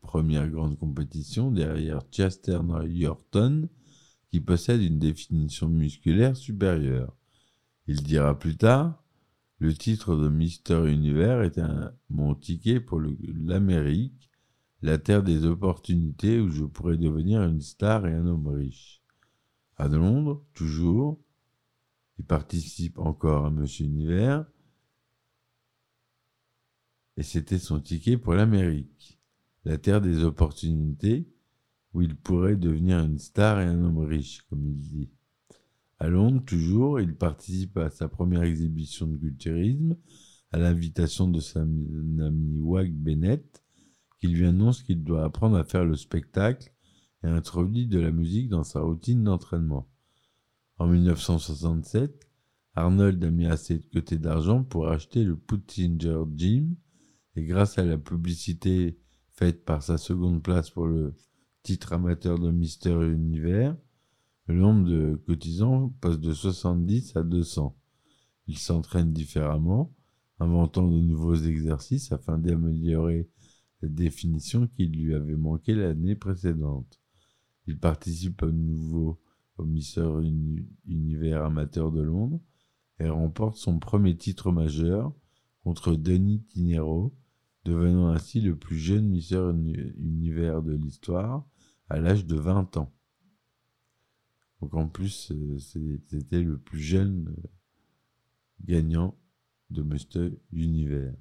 première 0.06 0.48
grande 0.50 0.78
compétition 0.78 1.52
derrière 1.52 2.02
Chester 2.12 2.60
Yorton, 2.86 3.68
qui 4.30 4.40
possède 4.40 4.82
une 4.82 5.00
définition 5.00 5.68
musculaire 5.68 6.38
supérieure. 6.38 7.16
Il 7.88 8.04
dira 8.04 8.38
plus 8.38 8.58
tard 8.58 9.04
Le 9.60 9.74
titre 9.74 10.16
de 10.16 10.30
Mister 10.30 10.88
Univers 10.88 11.42
est 11.42 11.60
mon 12.10 12.36
ticket 12.36 12.80
pour 12.80 13.02
l'Amérique, 13.02 14.30
la 14.82 14.98
terre 14.98 15.24
des 15.24 15.46
opportunités 15.46 16.40
où 16.40 16.50
je 16.50 16.64
pourrais 16.64 16.98
devenir 16.98 17.44
une 17.44 17.62
star 17.62 18.06
et 18.06 18.14
un 18.14 18.28
homme 18.28 18.48
riche. 18.48 19.02
À 19.78 19.88
Londres, 19.88 20.46
toujours, 20.54 21.20
il 22.18 22.26
participe 22.26 23.00
encore 23.00 23.46
à 23.46 23.50
Monsieur 23.50 23.86
Univers, 23.86 24.46
et 27.18 27.24
c'était 27.24 27.60
son 27.60 27.80
ticket 27.80 28.18
pour 28.18 28.34
l'Amérique, 28.34 29.15
la 29.66 29.78
terre 29.78 30.02
des 30.02 30.24
opportunités 30.24 31.28
où 31.94 32.02
il 32.02 32.16
pourrait 32.16 32.56
devenir 32.56 33.00
une 33.00 33.18
star 33.18 33.60
et 33.62 33.66
un 33.66 33.84
homme 33.84 34.00
riche, 34.00 34.44
comme 34.50 34.66
il 34.68 34.78
dit. 34.78 35.10
À 35.98 36.08
Londres, 36.08 36.44
toujours, 36.46 37.00
il 37.00 37.16
participe 37.16 37.78
à 37.78 37.90
sa 37.90 38.08
première 38.08 38.44
exhibition 38.44 39.08
de 39.08 39.18
culturisme 39.18 39.96
à 40.52 40.58
l'invitation 40.58 41.28
de 41.28 41.40
son 41.40 41.62
ami 42.20 42.60
Wag 42.60 42.94
Bennett, 42.94 43.64
qui 44.20 44.28
lui 44.28 44.46
annonce 44.46 44.84
qu'il 44.84 45.04
doit 45.04 45.24
apprendre 45.24 45.58
à 45.58 45.64
faire 45.64 45.86
le 45.86 45.96
spectacle 45.96 46.72
et 47.24 47.28
introduit 47.28 47.88
de 47.88 48.00
la 48.00 48.12
musique 48.12 48.50
dans 48.50 48.64
sa 48.64 48.82
routine 48.82 49.24
d'entraînement. 49.24 49.90
En 50.78 50.88
1967, 50.88 52.28
Arnold 52.76 53.24
a 53.24 53.32
mis 53.32 53.46
assez 53.46 53.80
de 53.80 53.86
côté 53.86 54.18
d'argent 54.18 54.64
pour 54.64 54.90
acheter 54.90 55.24
le 55.24 55.38
Putzinger 55.38 56.24
Gym 56.36 56.76
et 57.36 57.46
grâce 57.46 57.78
à 57.78 57.86
la 57.86 57.98
publicité 57.98 59.00
faite 59.36 59.66
par 59.66 59.84
sa 59.84 59.98
seconde 59.98 60.42
place 60.42 60.70
pour 60.70 60.88
le 60.88 61.14
titre 61.64 61.94
amateur 61.94 62.40
de 62.40 62.52
Mister 62.52 62.92
Univers, 62.92 63.76
le 64.48 64.56
nombre 64.56 64.88
de 64.88 65.16
cotisants 65.26 65.90
passe 66.02 66.20
de 66.20 66.32
70 66.32 67.16
à 67.16 67.24
200. 67.24 67.76
Il 68.48 68.58
s'entraîne 68.58 69.12
différemment, 69.12 69.92
inventant 70.40 70.88
de 70.88 71.00
nouveaux 71.00 71.36
exercices 71.36 72.12
afin 72.12 72.38
d'améliorer 72.38 73.28
la 73.82 73.90
définition 73.90 74.68
qui 74.68 74.86
lui 74.86 75.16
avait 75.16 75.36
manqué 75.36 75.74
l'année 75.74 76.16
précédente. 76.16 77.00
Il 77.68 77.80
participe 77.80 78.44
à 78.44 78.52
nouveau 78.52 79.20
au 79.58 79.66
Mister 79.66 80.08
Uni- 80.22 80.68
Univers 80.88 81.44
amateur 81.44 81.92
de 81.92 82.02
Londres 82.02 82.40
et 83.00 83.10
remporte 83.10 83.58
son 83.58 83.80
premier 83.80 84.16
titre 84.16 84.52
majeur 84.52 85.12
contre 85.64 85.96
Denis 85.96 86.44
Tinero, 86.44 87.14
devenant 87.66 88.10
ainsi 88.10 88.42
le 88.42 88.56
plus 88.56 88.78
jeune 88.78 89.08
Mister 89.10 89.50
Uni- 89.52 89.92
Univers 89.98 90.62
de 90.62 90.74
l'histoire 90.74 91.46
à 91.90 92.00
l'âge 92.00 92.26
de 92.26 92.36
20 92.36 92.78
ans. 92.78 92.94
Donc 94.62 94.74
en 94.76 94.88
plus, 94.88 95.32
euh, 95.32 95.58
c'était 95.60 96.42
le 96.42 96.58
plus 96.58 96.80
jeune 96.80 97.36
euh, 97.38 97.48
gagnant 98.64 99.18
de 99.70 99.84
Mister 99.84 100.30
Univers. 100.54 101.14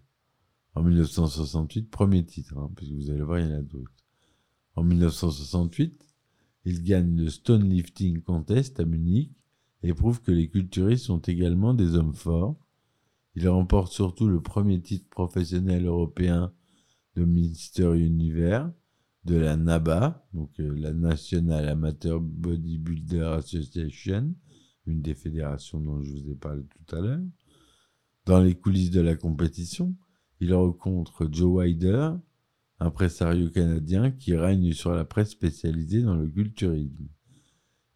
En 0.75 0.83
1968, 0.83 1.91
premier 1.91 2.25
titre, 2.25 2.57
hein, 2.59 2.71
parce 2.75 2.89
que 2.89 2.95
vous 2.95 3.11
allez 3.11 3.23
voir, 3.23 3.39
il 3.41 3.49
y 3.49 3.53
en 3.53 3.59
a 3.59 3.63
d'autres. 3.63 3.93
En 4.77 4.83
1968, 4.83 6.05
il 6.65 6.83
gagne 6.83 7.17
le 7.17 7.31
Stone 7.31 7.69
Lifting 7.69 8.21
Contest 8.23 8.81
à 8.81 8.85
Munich 8.85 9.31
et 9.83 9.93
prouve 9.95 10.21
que 10.23 10.33
les 10.33 10.49
culturistes 10.49 11.05
sont 11.07 11.19
également 11.21 11.75
des 11.75 11.95
hommes 11.95 12.15
forts. 12.15 12.57
Il 13.37 13.49
remporte 13.49 13.93
surtout 13.93 14.29
le 14.29 14.41
premier 14.41 14.81
titre 14.81 15.09
professionnel 15.09 15.87
européen 15.87 16.53
de 17.17 17.25
Mister 17.25 17.93
Univers 17.97 18.71
de 19.25 19.37
la 19.37 19.57
NABA, 19.57 20.27
donc 20.35 20.51
euh, 20.61 20.75
la 20.77 20.93
National 20.93 21.69
Amateur 21.69 22.21
Bodybuilder 22.21 23.23
Association, 23.39 24.35
une 24.87 25.01
des 25.01 25.15
fédérations 25.15 25.81
dont 25.81 26.03
je 26.03 26.13
vous 26.13 26.31
ai 26.31 26.35
parlé 26.35 26.63
tout 26.65 26.97
à 26.97 27.01
l'heure. 27.01 27.23
Dans 28.27 28.41
les 28.41 28.55
coulisses 28.55 28.91
de 28.91 29.01
la 29.01 29.17
compétition, 29.17 29.97
il 30.41 30.53
rencontre 30.55 31.27
Joe 31.31 31.65
Weider, 31.65 32.11
impresario 32.81 33.51
canadien 33.51 34.11
qui 34.11 34.37
règne 34.37 34.73
sur 34.73 34.93
la 34.93 35.05
presse 35.05 35.31
spécialisée 35.31 36.03
dans 36.03 36.17
le 36.17 36.29
culturisme. 36.29 37.09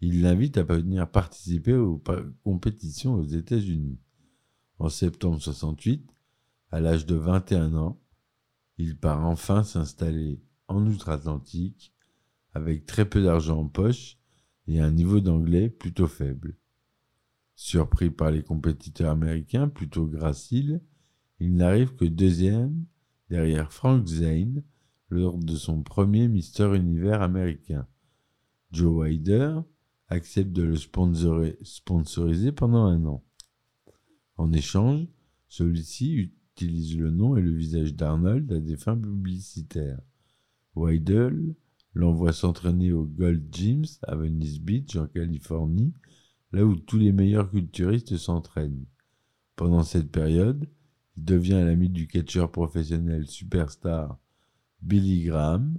Il 0.00 0.22
l'invite 0.22 0.56
à 0.56 0.62
venir 0.62 1.10
participer 1.10 1.74
aux 1.74 2.02
compétitions 2.42 3.14
aux 3.14 3.24
États-Unis. 3.24 3.98
En 4.78 4.88
septembre 4.88 5.40
68, 5.40 6.08
à 6.70 6.80
l'âge 6.80 7.06
de 7.06 7.16
21 7.16 7.74
ans, 7.74 8.00
il 8.76 8.96
part 8.96 9.26
enfin 9.26 9.64
s'installer 9.64 10.40
en 10.68 10.86
outre-Atlantique 10.86 11.92
avec 12.54 12.86
très 12.86 13.08
peu 13.08 13.22
d'argent 13.22 13.60
en 13.60 13.68
poche 13.68 14.18
et 14.66 14.80
un 14.80 14.90
niveau 14.90 15.20
d'anglais 15.20 15.68
plutôt 15.68 16.06
faible. 16.06 16.56
Surpris 17.56 18.10
par 18.10 18.30
les 18.30 18.44
compétiteurs 18.44 19.10
américains 19.10 19.68
plutôt 19.68 20.06
graciles, 20.06 20.80
il 21.40 21.54
n'arrive 21.54 21.96
que 21.96 22.04
deuxième 22.04 22.84
derrière 23.30 23.72
Frank 23.72 24.06
Zane 24.06 24.62
lors 25.10 25.38
de 25.38 25.56
son 25.56 25.82
premier 25.82 26.28
Mister 26.28 26.76
Univers 26.76 27.22
américain. 27.22 27.86
Joe 28.70 29.02
Weider 29.04 29.58
accepte 30.08 30.52
de 30.52 30.62
le 30.62 30.76
sponsori- 30.76 31.56
sponsoriser 31.62 32.52
pendant 32.52 32.84
un 32.84 33.04
an. 33.06 33.24
En 34.38 34.52
échange, 34.52 35.06
celui-ci 35.48 36.14
utilise 36.14 36.96
le 36.96 37.10
nom 37.10 37.36
et 37.36 37.42
le 37.42 37.52
visage 37.52 37.94
d'Arnold 37.94 38.50
à 38.52 38.60
des 38.60 38.76
fins 38.76 38.96
publicitaires. 38.96 40.00
Weidel 40.76 41.56
l'envoie 41.94 42.32
s'entraîner 42.32 42.92
au 42.92 43.04
Gold 43.04 43.52
Gyms 43.52 43.98
à 44.04 44.14
Venice 44.14 44.60
Beach 44.60 44.94
en 44.94 45.08
Californie, 45.08 45.92
là 46.52 46.64
où 46.64 46.76
tous 46.76 46.98
les 46.98 47.10
meilleurs 47.10 47.50
culturistes 47.50 48.16
s'entraînent. 48.16 48.86
Pendant 49.56 49.82
cette 49.82 50.12
période, 50.12 50.68
il 51.16 51.24
devient 51.24 51.62
l'ami 51.64 51.88
du 51.88 52.06
catcheur 52.06 52.52
professionnel 52.52 53.26
superstar 53.26 54.20
Billy 54.80 55.24
Graham. 55.24 55.76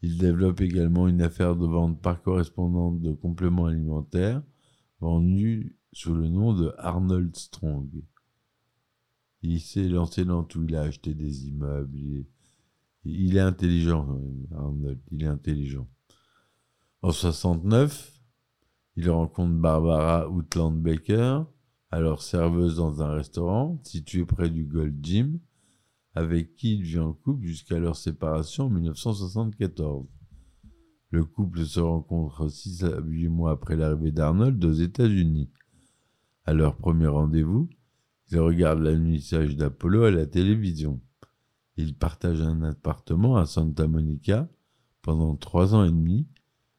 Il 0.00 0.16
développe 0.16 0.62
également 0.62 1.08
une 1.08 1.20
affaire 1.20 1.56
de 1.56 1.66
vente 1.66 2.00
par 2.00 2.22
correspondance 2.22 2.98
de 3.00 3.12
compléments 3.12 3.66
alimentaires 3.66 4.42
vendus 5.00 5.77
sous 5.92 6.14
le 6.14 6.28
nom 6.28 6.52
de 6.52 6.72
Arnold 6.78 7.34
Strong. 7.36 7.88
Il 9.42 9.60
s'est 9.60 9.88
lancé 9.88 10.24
dans 10.24 10.44
tout, 10.44 10.64
il 10.64 10.74
a 10.76 10.82
acheté 10.82 11.14
des 11.14 11.48
immeubles, 11.48 11.96
il 11.96 12.16
est, 12.18 12.26
il 13.04 13.36
est 13.36 13.40
intelligent, 13.40 14.20
Arnold, 14.54 15.00
il 15.10 15.22
est 15.22 15.28
intelligent. 15.28 15.88
En 17.02 17.12
69, 17.12 18.20
il 18.96 19.08
rencontre 19.10 19.54
Barbara 19.54 20.28
Outland 20.28 20.82
Baker, 20.82 21.42
alors 21.90 22.22
serveuse 22.22 22.76
dans 22.76 23.00
un 23.02 23.14
restaurant 23.14 23.80
situé 23.84 24.24
près 24.24 24.50
du 24.50 24.64
Gold 24.64 24.98
Gym, 25.00 25.38
avec 26.14 26.56
qui 26.56 26.74
il 26.74 26.82
vit 26.82 26.98
en 26.98 27.12
couple 27.12 27.46
jusqu'à 27.46 27.78
leur 27.78 27.94
séparation 27.94 28.64
en 28.64 28.70
1974. 28.70 30.06
Le 31.10 31.24
couple 31.24 31.64
se 31.64 31.80
rencontre 31.80 32.48
6 32.48 32.84
à 32.84 33.00
8 33.00 33.28
mois 33.28 33.52
après 33.52 33.76
l'arrivée 33.76 34.10
d'Arnold 34.10 34.62
aux 34.64 34.72
États-Unis. 34.72 35.48
À 36.48 36.54
leur 36.54 36.76
premier 36.76 37.08
rendez-vous, 37.08 37.68
Il 38.30 38.40
regarde 38.40 38.80
l'alunissage 38.80 39.54
d'Apollo 39.54 40.04
à 40.04 40.10
la 40.10 40.24
télévision. 40.24 40.98
Il 41.76 41.94
partage 41.94 42.40
un 42.40 42.62
appartement 42.62 43.36
à 43.36 43.44
Santa 43.44 43.86
Monica 43.86 44.48
pendant 45.02 45.36
trois 45.36 45.74
ans 45.74 45.84
et 45.84 45.90
demi 45.90 46.26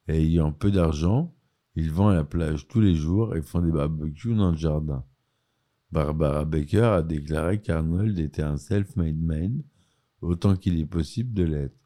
et 0.07 0.23
ayant 0.23 0.51
peu 0.51 0.71
d'argent, 0.71 1.35
il 1.75 1.91
vend 1.91 2.07
à 2.07 2.15
la 2.15 2.23
plage 2.23 2.67
tous 2.67 2.81
les 2.81 2.95
jours 2.95 3.35
et 3.35 3.43
font 3.43 3.61
des 3.61 3.71
barbecues 3.71 4.33
dans 4.33 4.49
le 4.49 4.57
jardin. 4.57 5.05
Barbara 5.91 6.45
Baker 6.45 6.85
a 6.85 7.01
déclaré 7.03 7.61
qu'Arnold 7.61 8.17
était 8.17 8.41
un 8.41 8.57
self-made 8.57 9.21
man, 9.21 9.61
autant 10.21 10.55
qu'il 10.55 10.79
est 10.79 10.87
possible 10.87 11.35
de 11.35 11.43
l'être. 11.43 11.77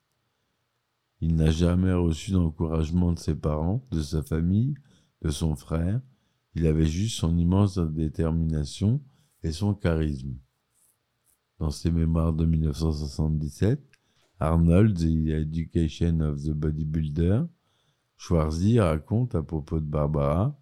Il 1.19 1.35
n'a 1.35 1.51
jamais 1.51 1.91
reçu 1.91 2.31
d'encouragement 2.31 3.11
de 3.11 3.19
ses 3.19 3.35
parents, 3.35 3.85
de 3.91 4.01
sa 4.01 4.23
famille, 4.23 4.75
de 5.21 5.31
son 5.31 5.57
frère. 5.57 5.99
Il 6.55 6.67
avait 6.67 6.85
juste 6.85 7.17
son 7.17 7.37
immense 7.37 7.79
détermination 7.79 9.01
et 9.43 9.51
son 9.51 9.73
charisme. 9.73 10.35
Dans 11.59 11.71
ses 11.71 11.91
mémoires 11.91 12.33
de 12.33 12.45
1977, 12.45 13.81
Arnold, 14.39 14.97
The 14.97 15.29
Education 15.29 16.19
of 16.19 16.43
the 16.43 16.51
Bodybuilder, 16.51 17.43
Schwarzy 18.17 18.79
raconte 18.79 19.35
à 19.35 19.41
propos 19.41 19.79
de 19.79 19.85
Barbara 19.85 20.59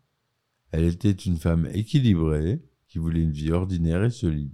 Elle 0.72 0.86
était 0.86 1.12
une 1.12 1.38
femme 1.38 1.68
équilibrée 1.74 2.62
qui 2.88 2.98
voulait 2.98 3.22
une 3.22 3.32
vie 3.32 3.52
ordinaire 3.52 4.04
et 4.04 4.10
solide. 4.10 4.54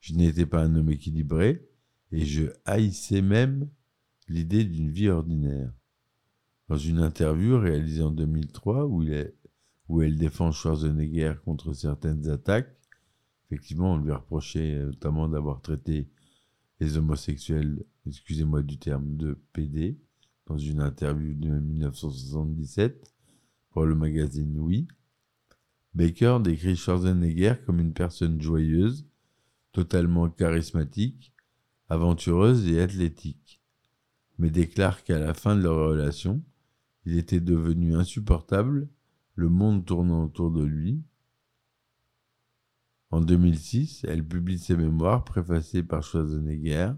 Je 0.00 0.14
n'étais 0.14 0.46
pas 0.46 0.62
un 0.62 0.74
homme 0.74 0.90
équilibré 0.90 1.68
et 2.12 2.24
je 2.24 2.44
haïssais 2.64 3.22
même 3.22 3.68
l'idée 4.28 4.64
d'une 4.64 4.90
vie 4.90 5.08
ordinaire. 5.08 5.72
Dans 6.68 6.78
une 6.78 6.98
interview 6.98 7.58
réalisée 7.58 8.02
en 8.02 8.10
2003 8.10 8.86
où, 8.86 9.02
il 9.02 9.12
est, 9.12 9.34
où 9.90 10.02
elle 10.02 10.16
défend 10.16 10.52
Schwarzenegger 10.52 11.34
contre 11.44 11.72
certaines 11.72 12.28
attaques, 12.28 12.72
effectivement, 13.46 13.94
on 13.94 13.98
lui 13.98 14.12
a 14.12 14.18
reproché 14.18 14.76
euh, 14.76 14.86
notamment 14.86 15.28
d'avoir 15.28 15.60
traité 15.60 16.08
les 16.78 16.96
homosexuels, 16.96 17.84
excusez-moi 18.06 18.62
du 18.62 18.78
terme, 18.78 19.16
de 19.16 19.36
PD, 19.52 19.98
dans 20.46 20.56
une 20.56 20.80
interview 20.80 21.34
de 21.34 21.50
1977 21.50 23.12
pour 23.70 23.84
le 23.84 23.96
magazine 23.96 24.56
Oui. 24.60 24.86
Baker 25.94 26.38
décrit 26.40 26.76
Schwarzenegger 26.76 27.54
comme 27.66 27.80
une 27.80 27.92
personne 27.92 28.40
joyeuse, 28.40 29.08
totalement 29.72 30.30
charismatique, 30.30 31.32
aventureuse 31.88 32.68
et 32.68 32.80
athlétique, 32.80 33.60
mais 34.38 34.50
déclare 34.50 35.02
qu'à 35.02 35.18
la 35.18 35.34
fin 35.34 35.56
de 35.56 35.62
leur 35.62 35.88
relation, 35.88 36.40
il 37.06 37.18
était 37.18 37.40
devenu 37.40 37.96
insupportable, 37.96 38.88
le 39.34 39.48
monde 39.48 39.84
tournant 39.84 40.24
autour 40.24 40.50
de 40.50 40.64
lui, 40.64 41.02
en 43.10 43.20
2006, 43.20 44.04
elle 44.04 44.24
publie 44.24 44.58
ses 44.58 44.76
mémoires 44.76 45.24
préfacées 45.24 45.82
par 45.82 46.04
Schwarzenegger 46.04 46.92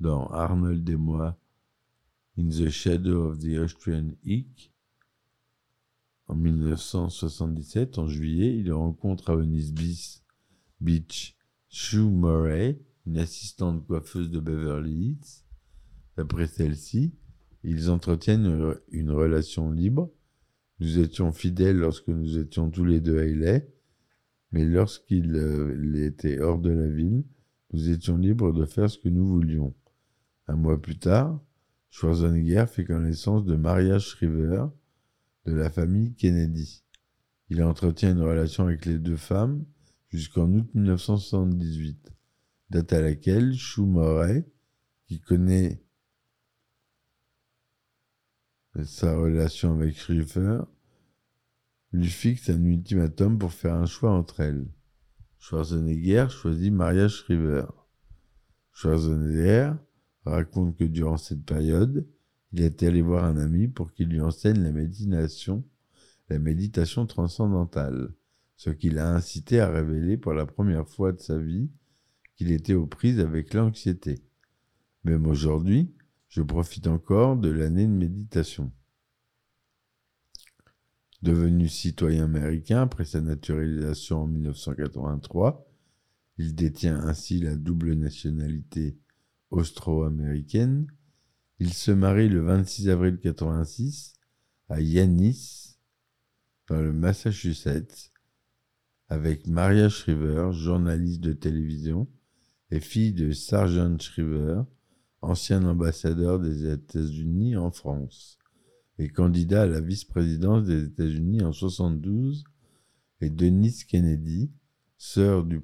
dans 0.00 0.26
Arnold 0.26 0.88
et 0.88 0.96
moi, 0.96 1.38
In 2.36 2.48
the 2.48 2.68
Shadow 2.68 3.30
of 3.30 3.38
the 3.38 3.58
Austrian 3.60 4.10
Eek. 4.24 4.72
En 6.26 6.34
1977, 6.34 7.98
en 7.98 8.08
juillet, 8.08 8.58
il 8.58 8.72
rencontre 8.72 9.30
à 9.30 9.36
Venice 9.36 9.72
Beach 10.80 11.36
Sue 11.68 11.98
Murray, 11.98 12.80
une 13.06 13.18
assistante 13.18 13.86
coiffeuse 13.86 14.30
de 14.30 14.40
Beverly 14.40 14.92
Hills. 14.92 15.44
D'après 16.16 16.48
celle-ci, 16.48 17.14
ils 17.62 17.90
entretiennent 17.90 18.74
une 18.90 19.10
relation 19.10 19.70
libre. 19.70 20.10
Nous 20.80 20.98
étions 20.98 21.32
fidèles 21.32 21.78
lorsque 21.78 22.08
nous 22.08 22.38
étions 22.38 22.70
tous 22.70 22.84
les 22.84 23.00
deux 23.00 23.18
à 23.18 23.24
LA 23.24 23.60
mais 24.54 24.64
lorsqu'il 24.64 25.34
euh, 25.34 26.06
était 26.06 26.38
hors 26.38 26.60
de 26.60 26.70
la 26.70 26.86
ville, 26.86 27.24
nous 27.72 27.90
étions 27.90 28.16
libres 28.16 28.52
de 28.52 28.64
faire 28.64 28.88
ce 28.88 28.98
que 28.98 29.08
nous 29.08 29.26
voulions. 29.26 29.74
Un 30.46 30.54
mois 30.54 30.80
plus 30.80 30.96
tard, 30.96 31.40
Schwarzenegger 31.90 32.66
fait 32.68 32.84
connaissance 32.84 33.44
de 33.44 33.56
Maria 33.56 33.98
Shriver, 33.98 34.66
de 35.44 35.52
la 35.52 35.70
famille 35.70 36.14
Kennedy. 36.14 36.84
Il 37.50 37.64
entretient 37.64 38.12
une 38.12 38.22
relation 38.22 38.62
avec 38.62 38.86
les 38.86 39.00
deux 39.00 39.16
femmes 39.16 39.64
jusqu'en 40.08 40.48
août 40.52 40.68
1978, 40.72 42.12
date 42.70 42.92
à 42.92 43.00
laquelle 43.00 43.54
Sue 43.54 43.80
Murray, 43.80 44.46
qui 45.08 45.18
connaît 45.18 45.82
sa 48.82 49.16
relation 49.16 49.74
avec 49.74 49.96
Shriver, 49.96 50.62
lui 51.92 52.08
fixe 52.08 52.50
un 52.50 52.64
ultimatum 52.64 53.38
pour 53.38 53.52
faire 53.52 53.74
un 53.74 53.86
choix 53.86 54.10
entre 54.10 54.40
elles. 54.40 54.66
Schwarzenegger 55.38 56.26
choisit 56.28 56.72
Maria 56.72 57.06
Shriver. 57.06 57.66
Schwarzenegger 58.72 59.74
raconte 60.24 60.76
que 60.76 60.84
durant 60.84 61.18
cette 61.18 61.44
période, 61.44 62.06
il 62.52 62.62
est 62.62 62.82
allé 62.82 63.02
voir 63.02 63.24
un 63.24 63.36
ami 63.36 63.68
pour 63.68 63.92
qu'il 63.92 64.08
lui 64.08 64.20
enseigne 64.20 64.62
la 64.62 64.72
méditation, 64.72 65.64
la 66.28 66.38
méditation 66.38 67.06
transcendantale, 67.06 68.12
ce 68.56 68.70
qui 68.70 68.90
l'a 68.90 69.14
incité 69.14 69.60
à 69.60 69.70
révéler 69.70 70.16
pour 70.16 70.32
la 70.32 70.46
première 70.46 70.88
fois 70.88 71.12
de 71.12 71.20
sa 71.20 71.38
vie 71.38 71.70
qu'il 72.36 72.50
était 72.50 72.74
aux 72.74 72.86
prises 72.86 73.20
avec 73.20 73.54
l'anxiété. 73.54 74.24
Même 75.04 75.26
aujourd'hui, 75.26 75.94
je 76.34 76.42
profite 76.42 76.88
encore 76.88 77.36
de 77.36 77.48
l'année 77.48 77.86
de 77.86 77.92
méditation. 77.92 78.72
Devenu 81.22 81.68
citoyen 81.68 82.24
américain 82.24 82.82
après 82.82 83.04
sa 83.04 83.20
naturalisation 83.20 84.22
en 84.22 84.26
1983, 84.26 85.64
il 86.38 86.56
détient 86.56 86.98
ainsi 86.98 87.38
la 87.38 87.54
double 87.54 87.92
nationalité 87.94 88.98
austro-américaine. 89.50 90.88
Il 91.60 91.72
se 91.72 91.92
marie 91.92 92.28
le 92.28 92.40
26 92.40 92.88
avril 92.88 93.12
1986 93.12 94.14
à 94.70 94.80
Yanis, 94.80 95.76
dans 96.66 96.80
le 96.80 96.92
Massachusetts, 96.92 98.10
avec 99.08 99.46
Maria 99.46 99.88
Shriver, 99.88 100.50
journaliste 100.50 101.20
de 101.20 101.32
télévision 101.32 102.08
et 102.72 102.80
fille 102.80 103.12
de 103.12 103.30
Sargent 103.30 103.96
Shriver, 104.00 104.62
ancien 105.24 105.64
ambassadeur 105.64 106.38
des 106.40 106.66
États-Unis 106.72 107.56
en 107.56 107.70
France 107.70 108.38
et 108.98 109.08
candidat 109.08 109.62
à 109.62 109.66
la 109.66 109.80
vice-présidence 109.80 110.64
des 110.66 110.84
États-Unis 110.84 111.42
en 111.42 111.52
72, 111.52 112.44
et 113.20 113.30
Denise 113.30 113.84
Kennedy, 113.84 114.50
sœur 114.98 115.44
du 115.44 115.60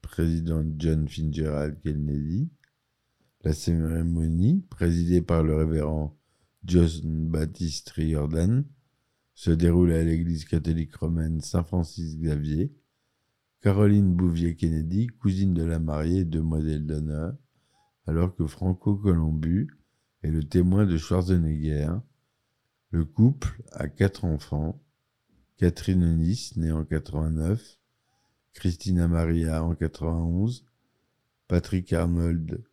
président 0.00 0.64
John 0.78 1.08
Fitzgerald 1.08 1.78
Kennedy. 1.80 2.48
La 3.42 3.52
cérémonie, 3.52 4.64
présidée 4.70 5.22
par 5.22 5.42
le 5.42 5.56
révérend 5.56 6.16
John 6.64 7.28
Baptiste 7.28 7.90
Riordan, 7.90 8.64
se 9.34 9.50
déroule 9.50 9.92
à 9.92 10.04
l'église 10.04 10.44
catholique 10.44 10.94
romaine 10.96 11.40
Saint-Francis 11.40 12.18
Xavier. 12.18 12.72
Caroline 13.62 14.14
Bouvier-Kennedy, 14.14 15.06
cousine 15.06 15.54
de 15.54 15.64
la 15.64 15.78
mariée 15.78 16.20
et 16.20 16.24
demoiselle 16.24 16.86
d'honneur, 16.86 17.34
alors 18.06 18.34
que 18.34 18.46
Franco 18.46 18.96
Colombu 18.96 19.68
est 20.22 20.30
le 20.30 20.44
témoin 20.44 20.86
de 20.86 20.96
Schwarzenegger, 20.96 21.92
le 22.90 23.04
couple 23.04 23.62
a 23.72 23.88
quatre 23.88 24.24
enfants. 24.24 24.82
Catherine 25.56 26.02
Eunice, 26.02 26.56
née 26.56 26.72
en 26.72 26.84
89, 26.84 27.78
Christina 28.54 29.08
Maria 29.08 29.62
en 29.62 29.74
91, 29.74 30.64
Patrick 31.46 31.92
Arnold 31.92 32.64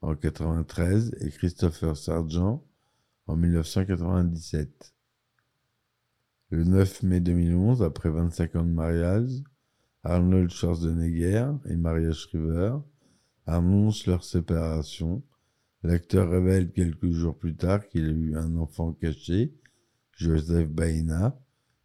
en 0.00 0.16
93 0.16 1.14
et 1.20 1.30
Christopher 1.30 1.96
Sargent 1.96 2.64
en 3.26 3.36
1997. 3.36 4.94
Le 6.50 6.64
9 6.64 7.04
mai 7.04 7.20
2011, 7.20 7.82
après 7.82 8.10
25 8.10 8.56
ans 8.56 8.64
de 8.64 8.72
mariage, 8.72 9.30
Arnold 10.02 10.50
Schwarzenegger 10.50 11.52
et 11.66 11.76
Maria 11.76 12.12
Shriver 12.12 12.78
annoncent 13.46 14.10
leur 14.10 14.24
séparation. 14.24 15.22
L'acteur 15.82 16.30
révèle 16.30 16.70
quelques 16.72 17.10
jours 17.10 17.36
plus 17.36 17.56
tard 17.56 17.88
qu'il 17.88 18.06
a 18.06 18.12
eu 18.12 18.36
un 18.36 18.56
enfant 18.56 18.92
caché 18.92 19.52
Joseph 20.12 20.68
Baena, 20.68 21.38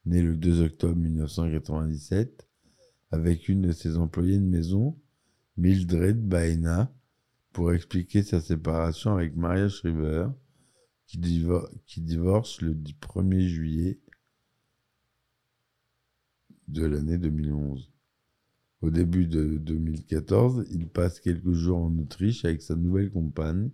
né 0.06 0.22
le 0.22 0.36
2 0.36 0.62
octobre 0.62 0.96
1997, 0.96 2.48
avec 3.12 3.50
une 3.50 3.62
de 3.62 3.72
ses 3.72 3.98
employées 3.98 4.38
de 4.38 4.46
maison, 4.46 4.98
Mildred 5.58 6.22
Baena, 6.22 6.94
pour 7.54 7.74
expliquer 7.74 8.22
sa 8.22 8.40
séparation 8.40 9.16
avec 9.16 9.36
Maria 9.36 9.68
Shriver, 9.70 10.28
qui, 11.08 11.20
qui 11.86 12.02
divorce 12.02 12.62
le 12.62 12.76
1er 12.76 13.48
juillet 13.48 14.00
de 16.68 16.86
l'année 16.86 17.18
2011. 17.18 17.92
Au 18.82 18.92
début 18.92 19.28
de 19.28 19.58
2014, 19.58 20.68
il 20.72 20.88
passe 20.88 21.20
quelques 21.20 21.54
jours 21.54 21.80
en 21.80 21.98
Autriche 21.98 22.46
avec 22.46 22.62
sa 22.62 22.76
nouvelle 22.76 23.12
compagne, 23.12 23.72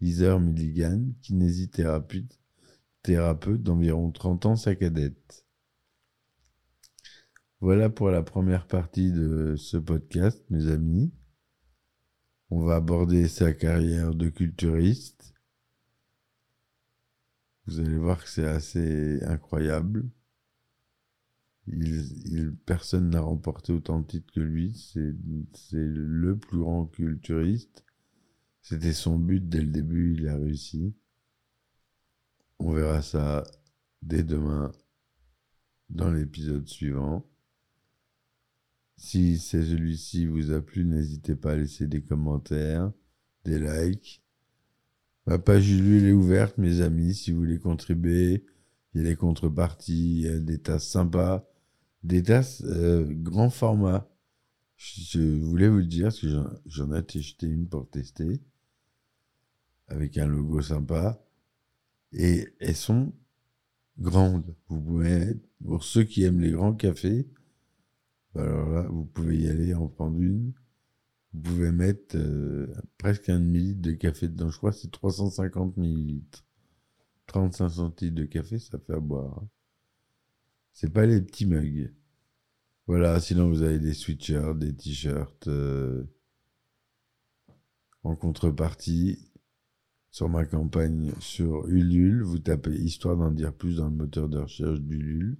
Lisa 0.00 0.38
Milligan, 0.38 1.02
kinésithérapeute 1.22 2.38
thérapeute 3.02 3.62
d'environ 3.62 4.10
30 4.10 4.46
ans, 4.46 4.56
sa 4.56 4.74
cadette. 4.74 5.46
Voilà 7.60 7.90
pour 7.90 8.10
la 8.10 8.22
première 8.22 8.66
partie 8.66 9.10
de 9.10 9.56
ce 9.56 9.76
podcast, 9.76 10.44
mes 10.50 10.68
amis. 10.68 11.12
On 12.50 12.62
va 12.62 12.76
aborder 12.76 13.26
sa 13.26 13.52
carrière 13.52 14.14
de 14.14 14.28
culturiste. 14.28 15.34
Vous 17.66 17.80
allez 17.80 17.98
voir 17.98 18.22
que 18.22 18.28
c'est 18.30 18.46
assez 18.46 19.22
incroyable. 19.24 20.08
Il, 21.72 22.04
il- 22.26 22.56
personne 22.66 23.10
n'a 23.10 23.20
remporté 23.20 23.72
autant 23.72 24.00
de 24.00 24.06
titres 24.06 24.32
que 24.32 24.40
lui. 24.40 24.74
C'est 24.74 25.14
le 25.72 26.36
plus 26.36 26.58
grand 26.58 26.86
culturiste. 26.86 27.84
C'était 28.62 28.92
son 28.94 29.18
but 29.18 29.48
dès 29.48 29.62
le 29.62 29.68
début, 29.70 30.14
il 30.18 30.28
a 30.28 30.36
réussi. 30.36 30.94
On 32.60 32.72
verra 32.72 33.02
ça 33.02 33.42
dès 34.00 34.22
demain 34.22 34.70
dans 35.90 36.10
l'épisode 36.10 36.66
suivant. 36.66 37.26
Si 38.98 39.38
c'est 39.38 39.62
celui-ci 39.64 40.26
vous 40.26 40.50
a 40.52 40.60
plu, 40.60 40.84
n'hésitez 40.84 41.34
pas 41.34 41.52
à 41.52 41.56
laisser 41.56 41.86
des 41.86 42.02
commentaires, 42.02 42.92
des 43.46 43.58
likes. 43.58 44.22
Ma 45.26 45.38
page 45.38 45.70
Ulule 45.70 46.06
est 46.08 46.12
ouverte, 46.12 46.58
mes 46.58 46.80
amis, 46.80 47.14
si 47.14 47.30
vous 47.30 47.38
voulez 47.38 47.60
contribuer. 47.60 48.44
Il 48.94 49.02
y 49.02 49.06
a 49.06 49.10
les 49.10 49.14
contreparties, 49.16 50.16
il 50.16 50.20
y 50.22 50.28
a 50.28 50.38
des 50.40 50.58
tasses 50.58 50.88
sympas, 50.88 51.47
des 52.08 52.22
tasses 52.24 52.62
euh, 52.64 53.06
grand 53.08 53.50
format. 53.50 54.08
Je, 54.76 55.20
voulais 55.40 55.68
vous 55.68 55.78
le 55.78 55.86
dire, 55.86 56.06
parce 56.06 56.20
que 56.20 56.28
j'en- 56.66 56.92
ai 56.92 56.98
acheté 56.98 57.46
une 57.46 57.68
pour 57.68 57.88
tester, 57.90 58.40
avec 59.88 60.16
un 60.18 60.26
logo 60.26 60.60
sympa. 60.62 61.22
Et 62.12 62.48
elles 62.60 62.76
sont 62.76 63.12
grandes. 63.98 64.54
Vous 64.68 64.80
pouvez 64.82 65.10
mettre, 65.26 65.40
pour 65.64 65.84
ceux 65.84 66.04
qui 66.04 66.24
aiment 66.24 66.40
les 66.40 66.52
grands 66.52 66.74
cafés, 66.74 67.28
bah 68.34 68.42
alors 68.42 68.70
là, 68.70 68.82
vous 68.88 69.04
pouvez 69.04 69.38
y 69.38 69.48
aller 69.48 69.74
en 69.74 69.88
prendre 69.88 70.20
une. 70.20 70.52
Vous 71.34 71.40
pouvez 71.42 71.72
mettre 71.72 72.16
euh, 72.16 72.68
presque 72.98 73.28
un 73.30 73.40
demi-litre 73.40 73.82
de 73.82 73.92
café 73.92 74.28
dedans. 74.28 74.50
Je 74.50 74.58
crois 74.58 74.72
que 74.72 74.78
c'est 74.78 74.90
350 74.90 75.76
millilitres. 75.78 76.44
35 77.26 77.68
centilitres 77.70 78.16
de 78.16 78.24
café, 78.26 78.58
ça 78.58 78.78
fait 78.78 78.94
à 78.94 79.00
boire. 79.00 79.38
hein. 79.40 79.48
C'est 80.72 80.90
pas 80.92 81.04
les 81.04 81.20
petits 81.20 81.44
mugs. 81.44 81.92
Voilà, 82.88 83.20
sinon 83.20 83.50
vous 83.50 83.60
avez 83.60 83.78
des 83.78 83.92
sweatshirts, 83.92 84.58
des 84.58 84.74
t-shirts. 84.74 85.46
euh, 85.46 86.04
en 88.02 88.16
contrepartie, 88.16 89.30
sur 90.10 90.30
ma 90.30 90.46
campagne 90.46 91.12
sur 91.20 91.68
Ulule, 91.68 92.22
vous 92.22 92.38
tapez 92.38 92.74
Histoire 92.74 93.18
d'en 93.18 93.30
dire 93.30 93.52
plus 93.52 93.76
dans 93.76 93.90
le 93.90 93.94
moteur 93.94 94.30
de 94.30 94.38
recherche 94.38 94.80
d'Ulule. 94.80 95.36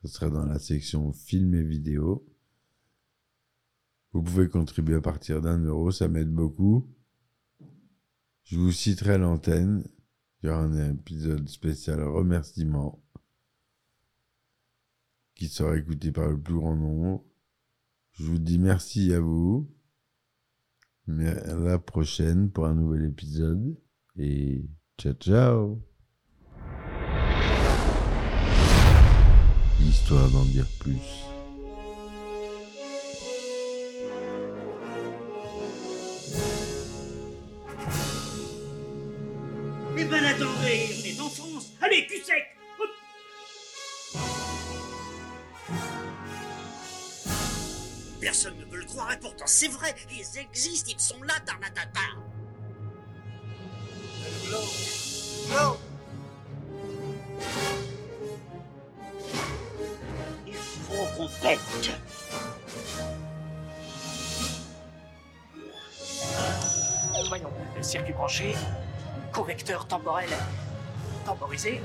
Ce 0.00 0.08
sera 0.08 0.30
dans 0.30 0.46
la 0.46 0.58
section 0.58 1.12
film 1.12 1.54
et 1.54 1.62
vidéo. 1.62 2.26
Vous 4.12 4.22
pouvez 4.22 4.48
contribuer 4.48 4.94
à 4.94 5.02
partir 5.02 5.42
d'un 5.42 5.58
euro, 5.58 5.90
ça 5.90 6.08
m'aide 6.08 6.32
beaucoup. 6.32 6.88
Je 8.44 8.56
vous 8.56 8.72
citerai 8.72 9.18
l'antenne. 9.18 9.84
Il 10.42 10.46
y 10.46 10.48
aura 10.48 10.62
un 10.62 10.94
épisode 10.94 11.46
spécial 11.46 12.02
remerciement 12.02 13.04
qui 15.40 15.48
sera 15.48 15.74
écouté 15.78 16.12
par 16.12 16.28
le 16.28 16.38
plus 16.38 16.54
grand 16.54 16.76
nombre. 16.76 17.24
Je 18.12 18.24
vous 18.24 18.38
dis 18.38 18.58
merci 18.58 19.14
à 19.14 19.20
vous. 19.20 19.66
Mais 21.06 21.30
à 21.30 21.56
la 21.56 21.78
prochaine 21.78 22.50
pour 22.50 22.66
un 22.66 22.74
nouvel 22.74 23.06
épisode. 23.06 23.74
Et 24.16 24.62
ciao 24.98 25.14
ciao 25.14 25.82
Histoire 29.80 30.30
d'en 30.30 30.44
dire 30.44 30.66
plus. 30.78 31.29
C'est 49.50 49.68
vrai, 49.68 49.94
ils 50.10 50.38
existent, 50.38 50.92
ils 50.94 51.00
sont 51.00 51.20
là, 51.24 51.34
Tarnatata. 51.44 52.00
Il 60.46 60.54
faut 60.54 61.04
qu'on 61.16 61.28
pète. 61.42 61.58
Voyons, 67.28 67.50
le 67.76 67.82
circuit 67.82 68.12
branché, 68.12 68.54
correcteur 69.32 69.86
temporel 69.86 70.30
temporisé, 71.26 71.80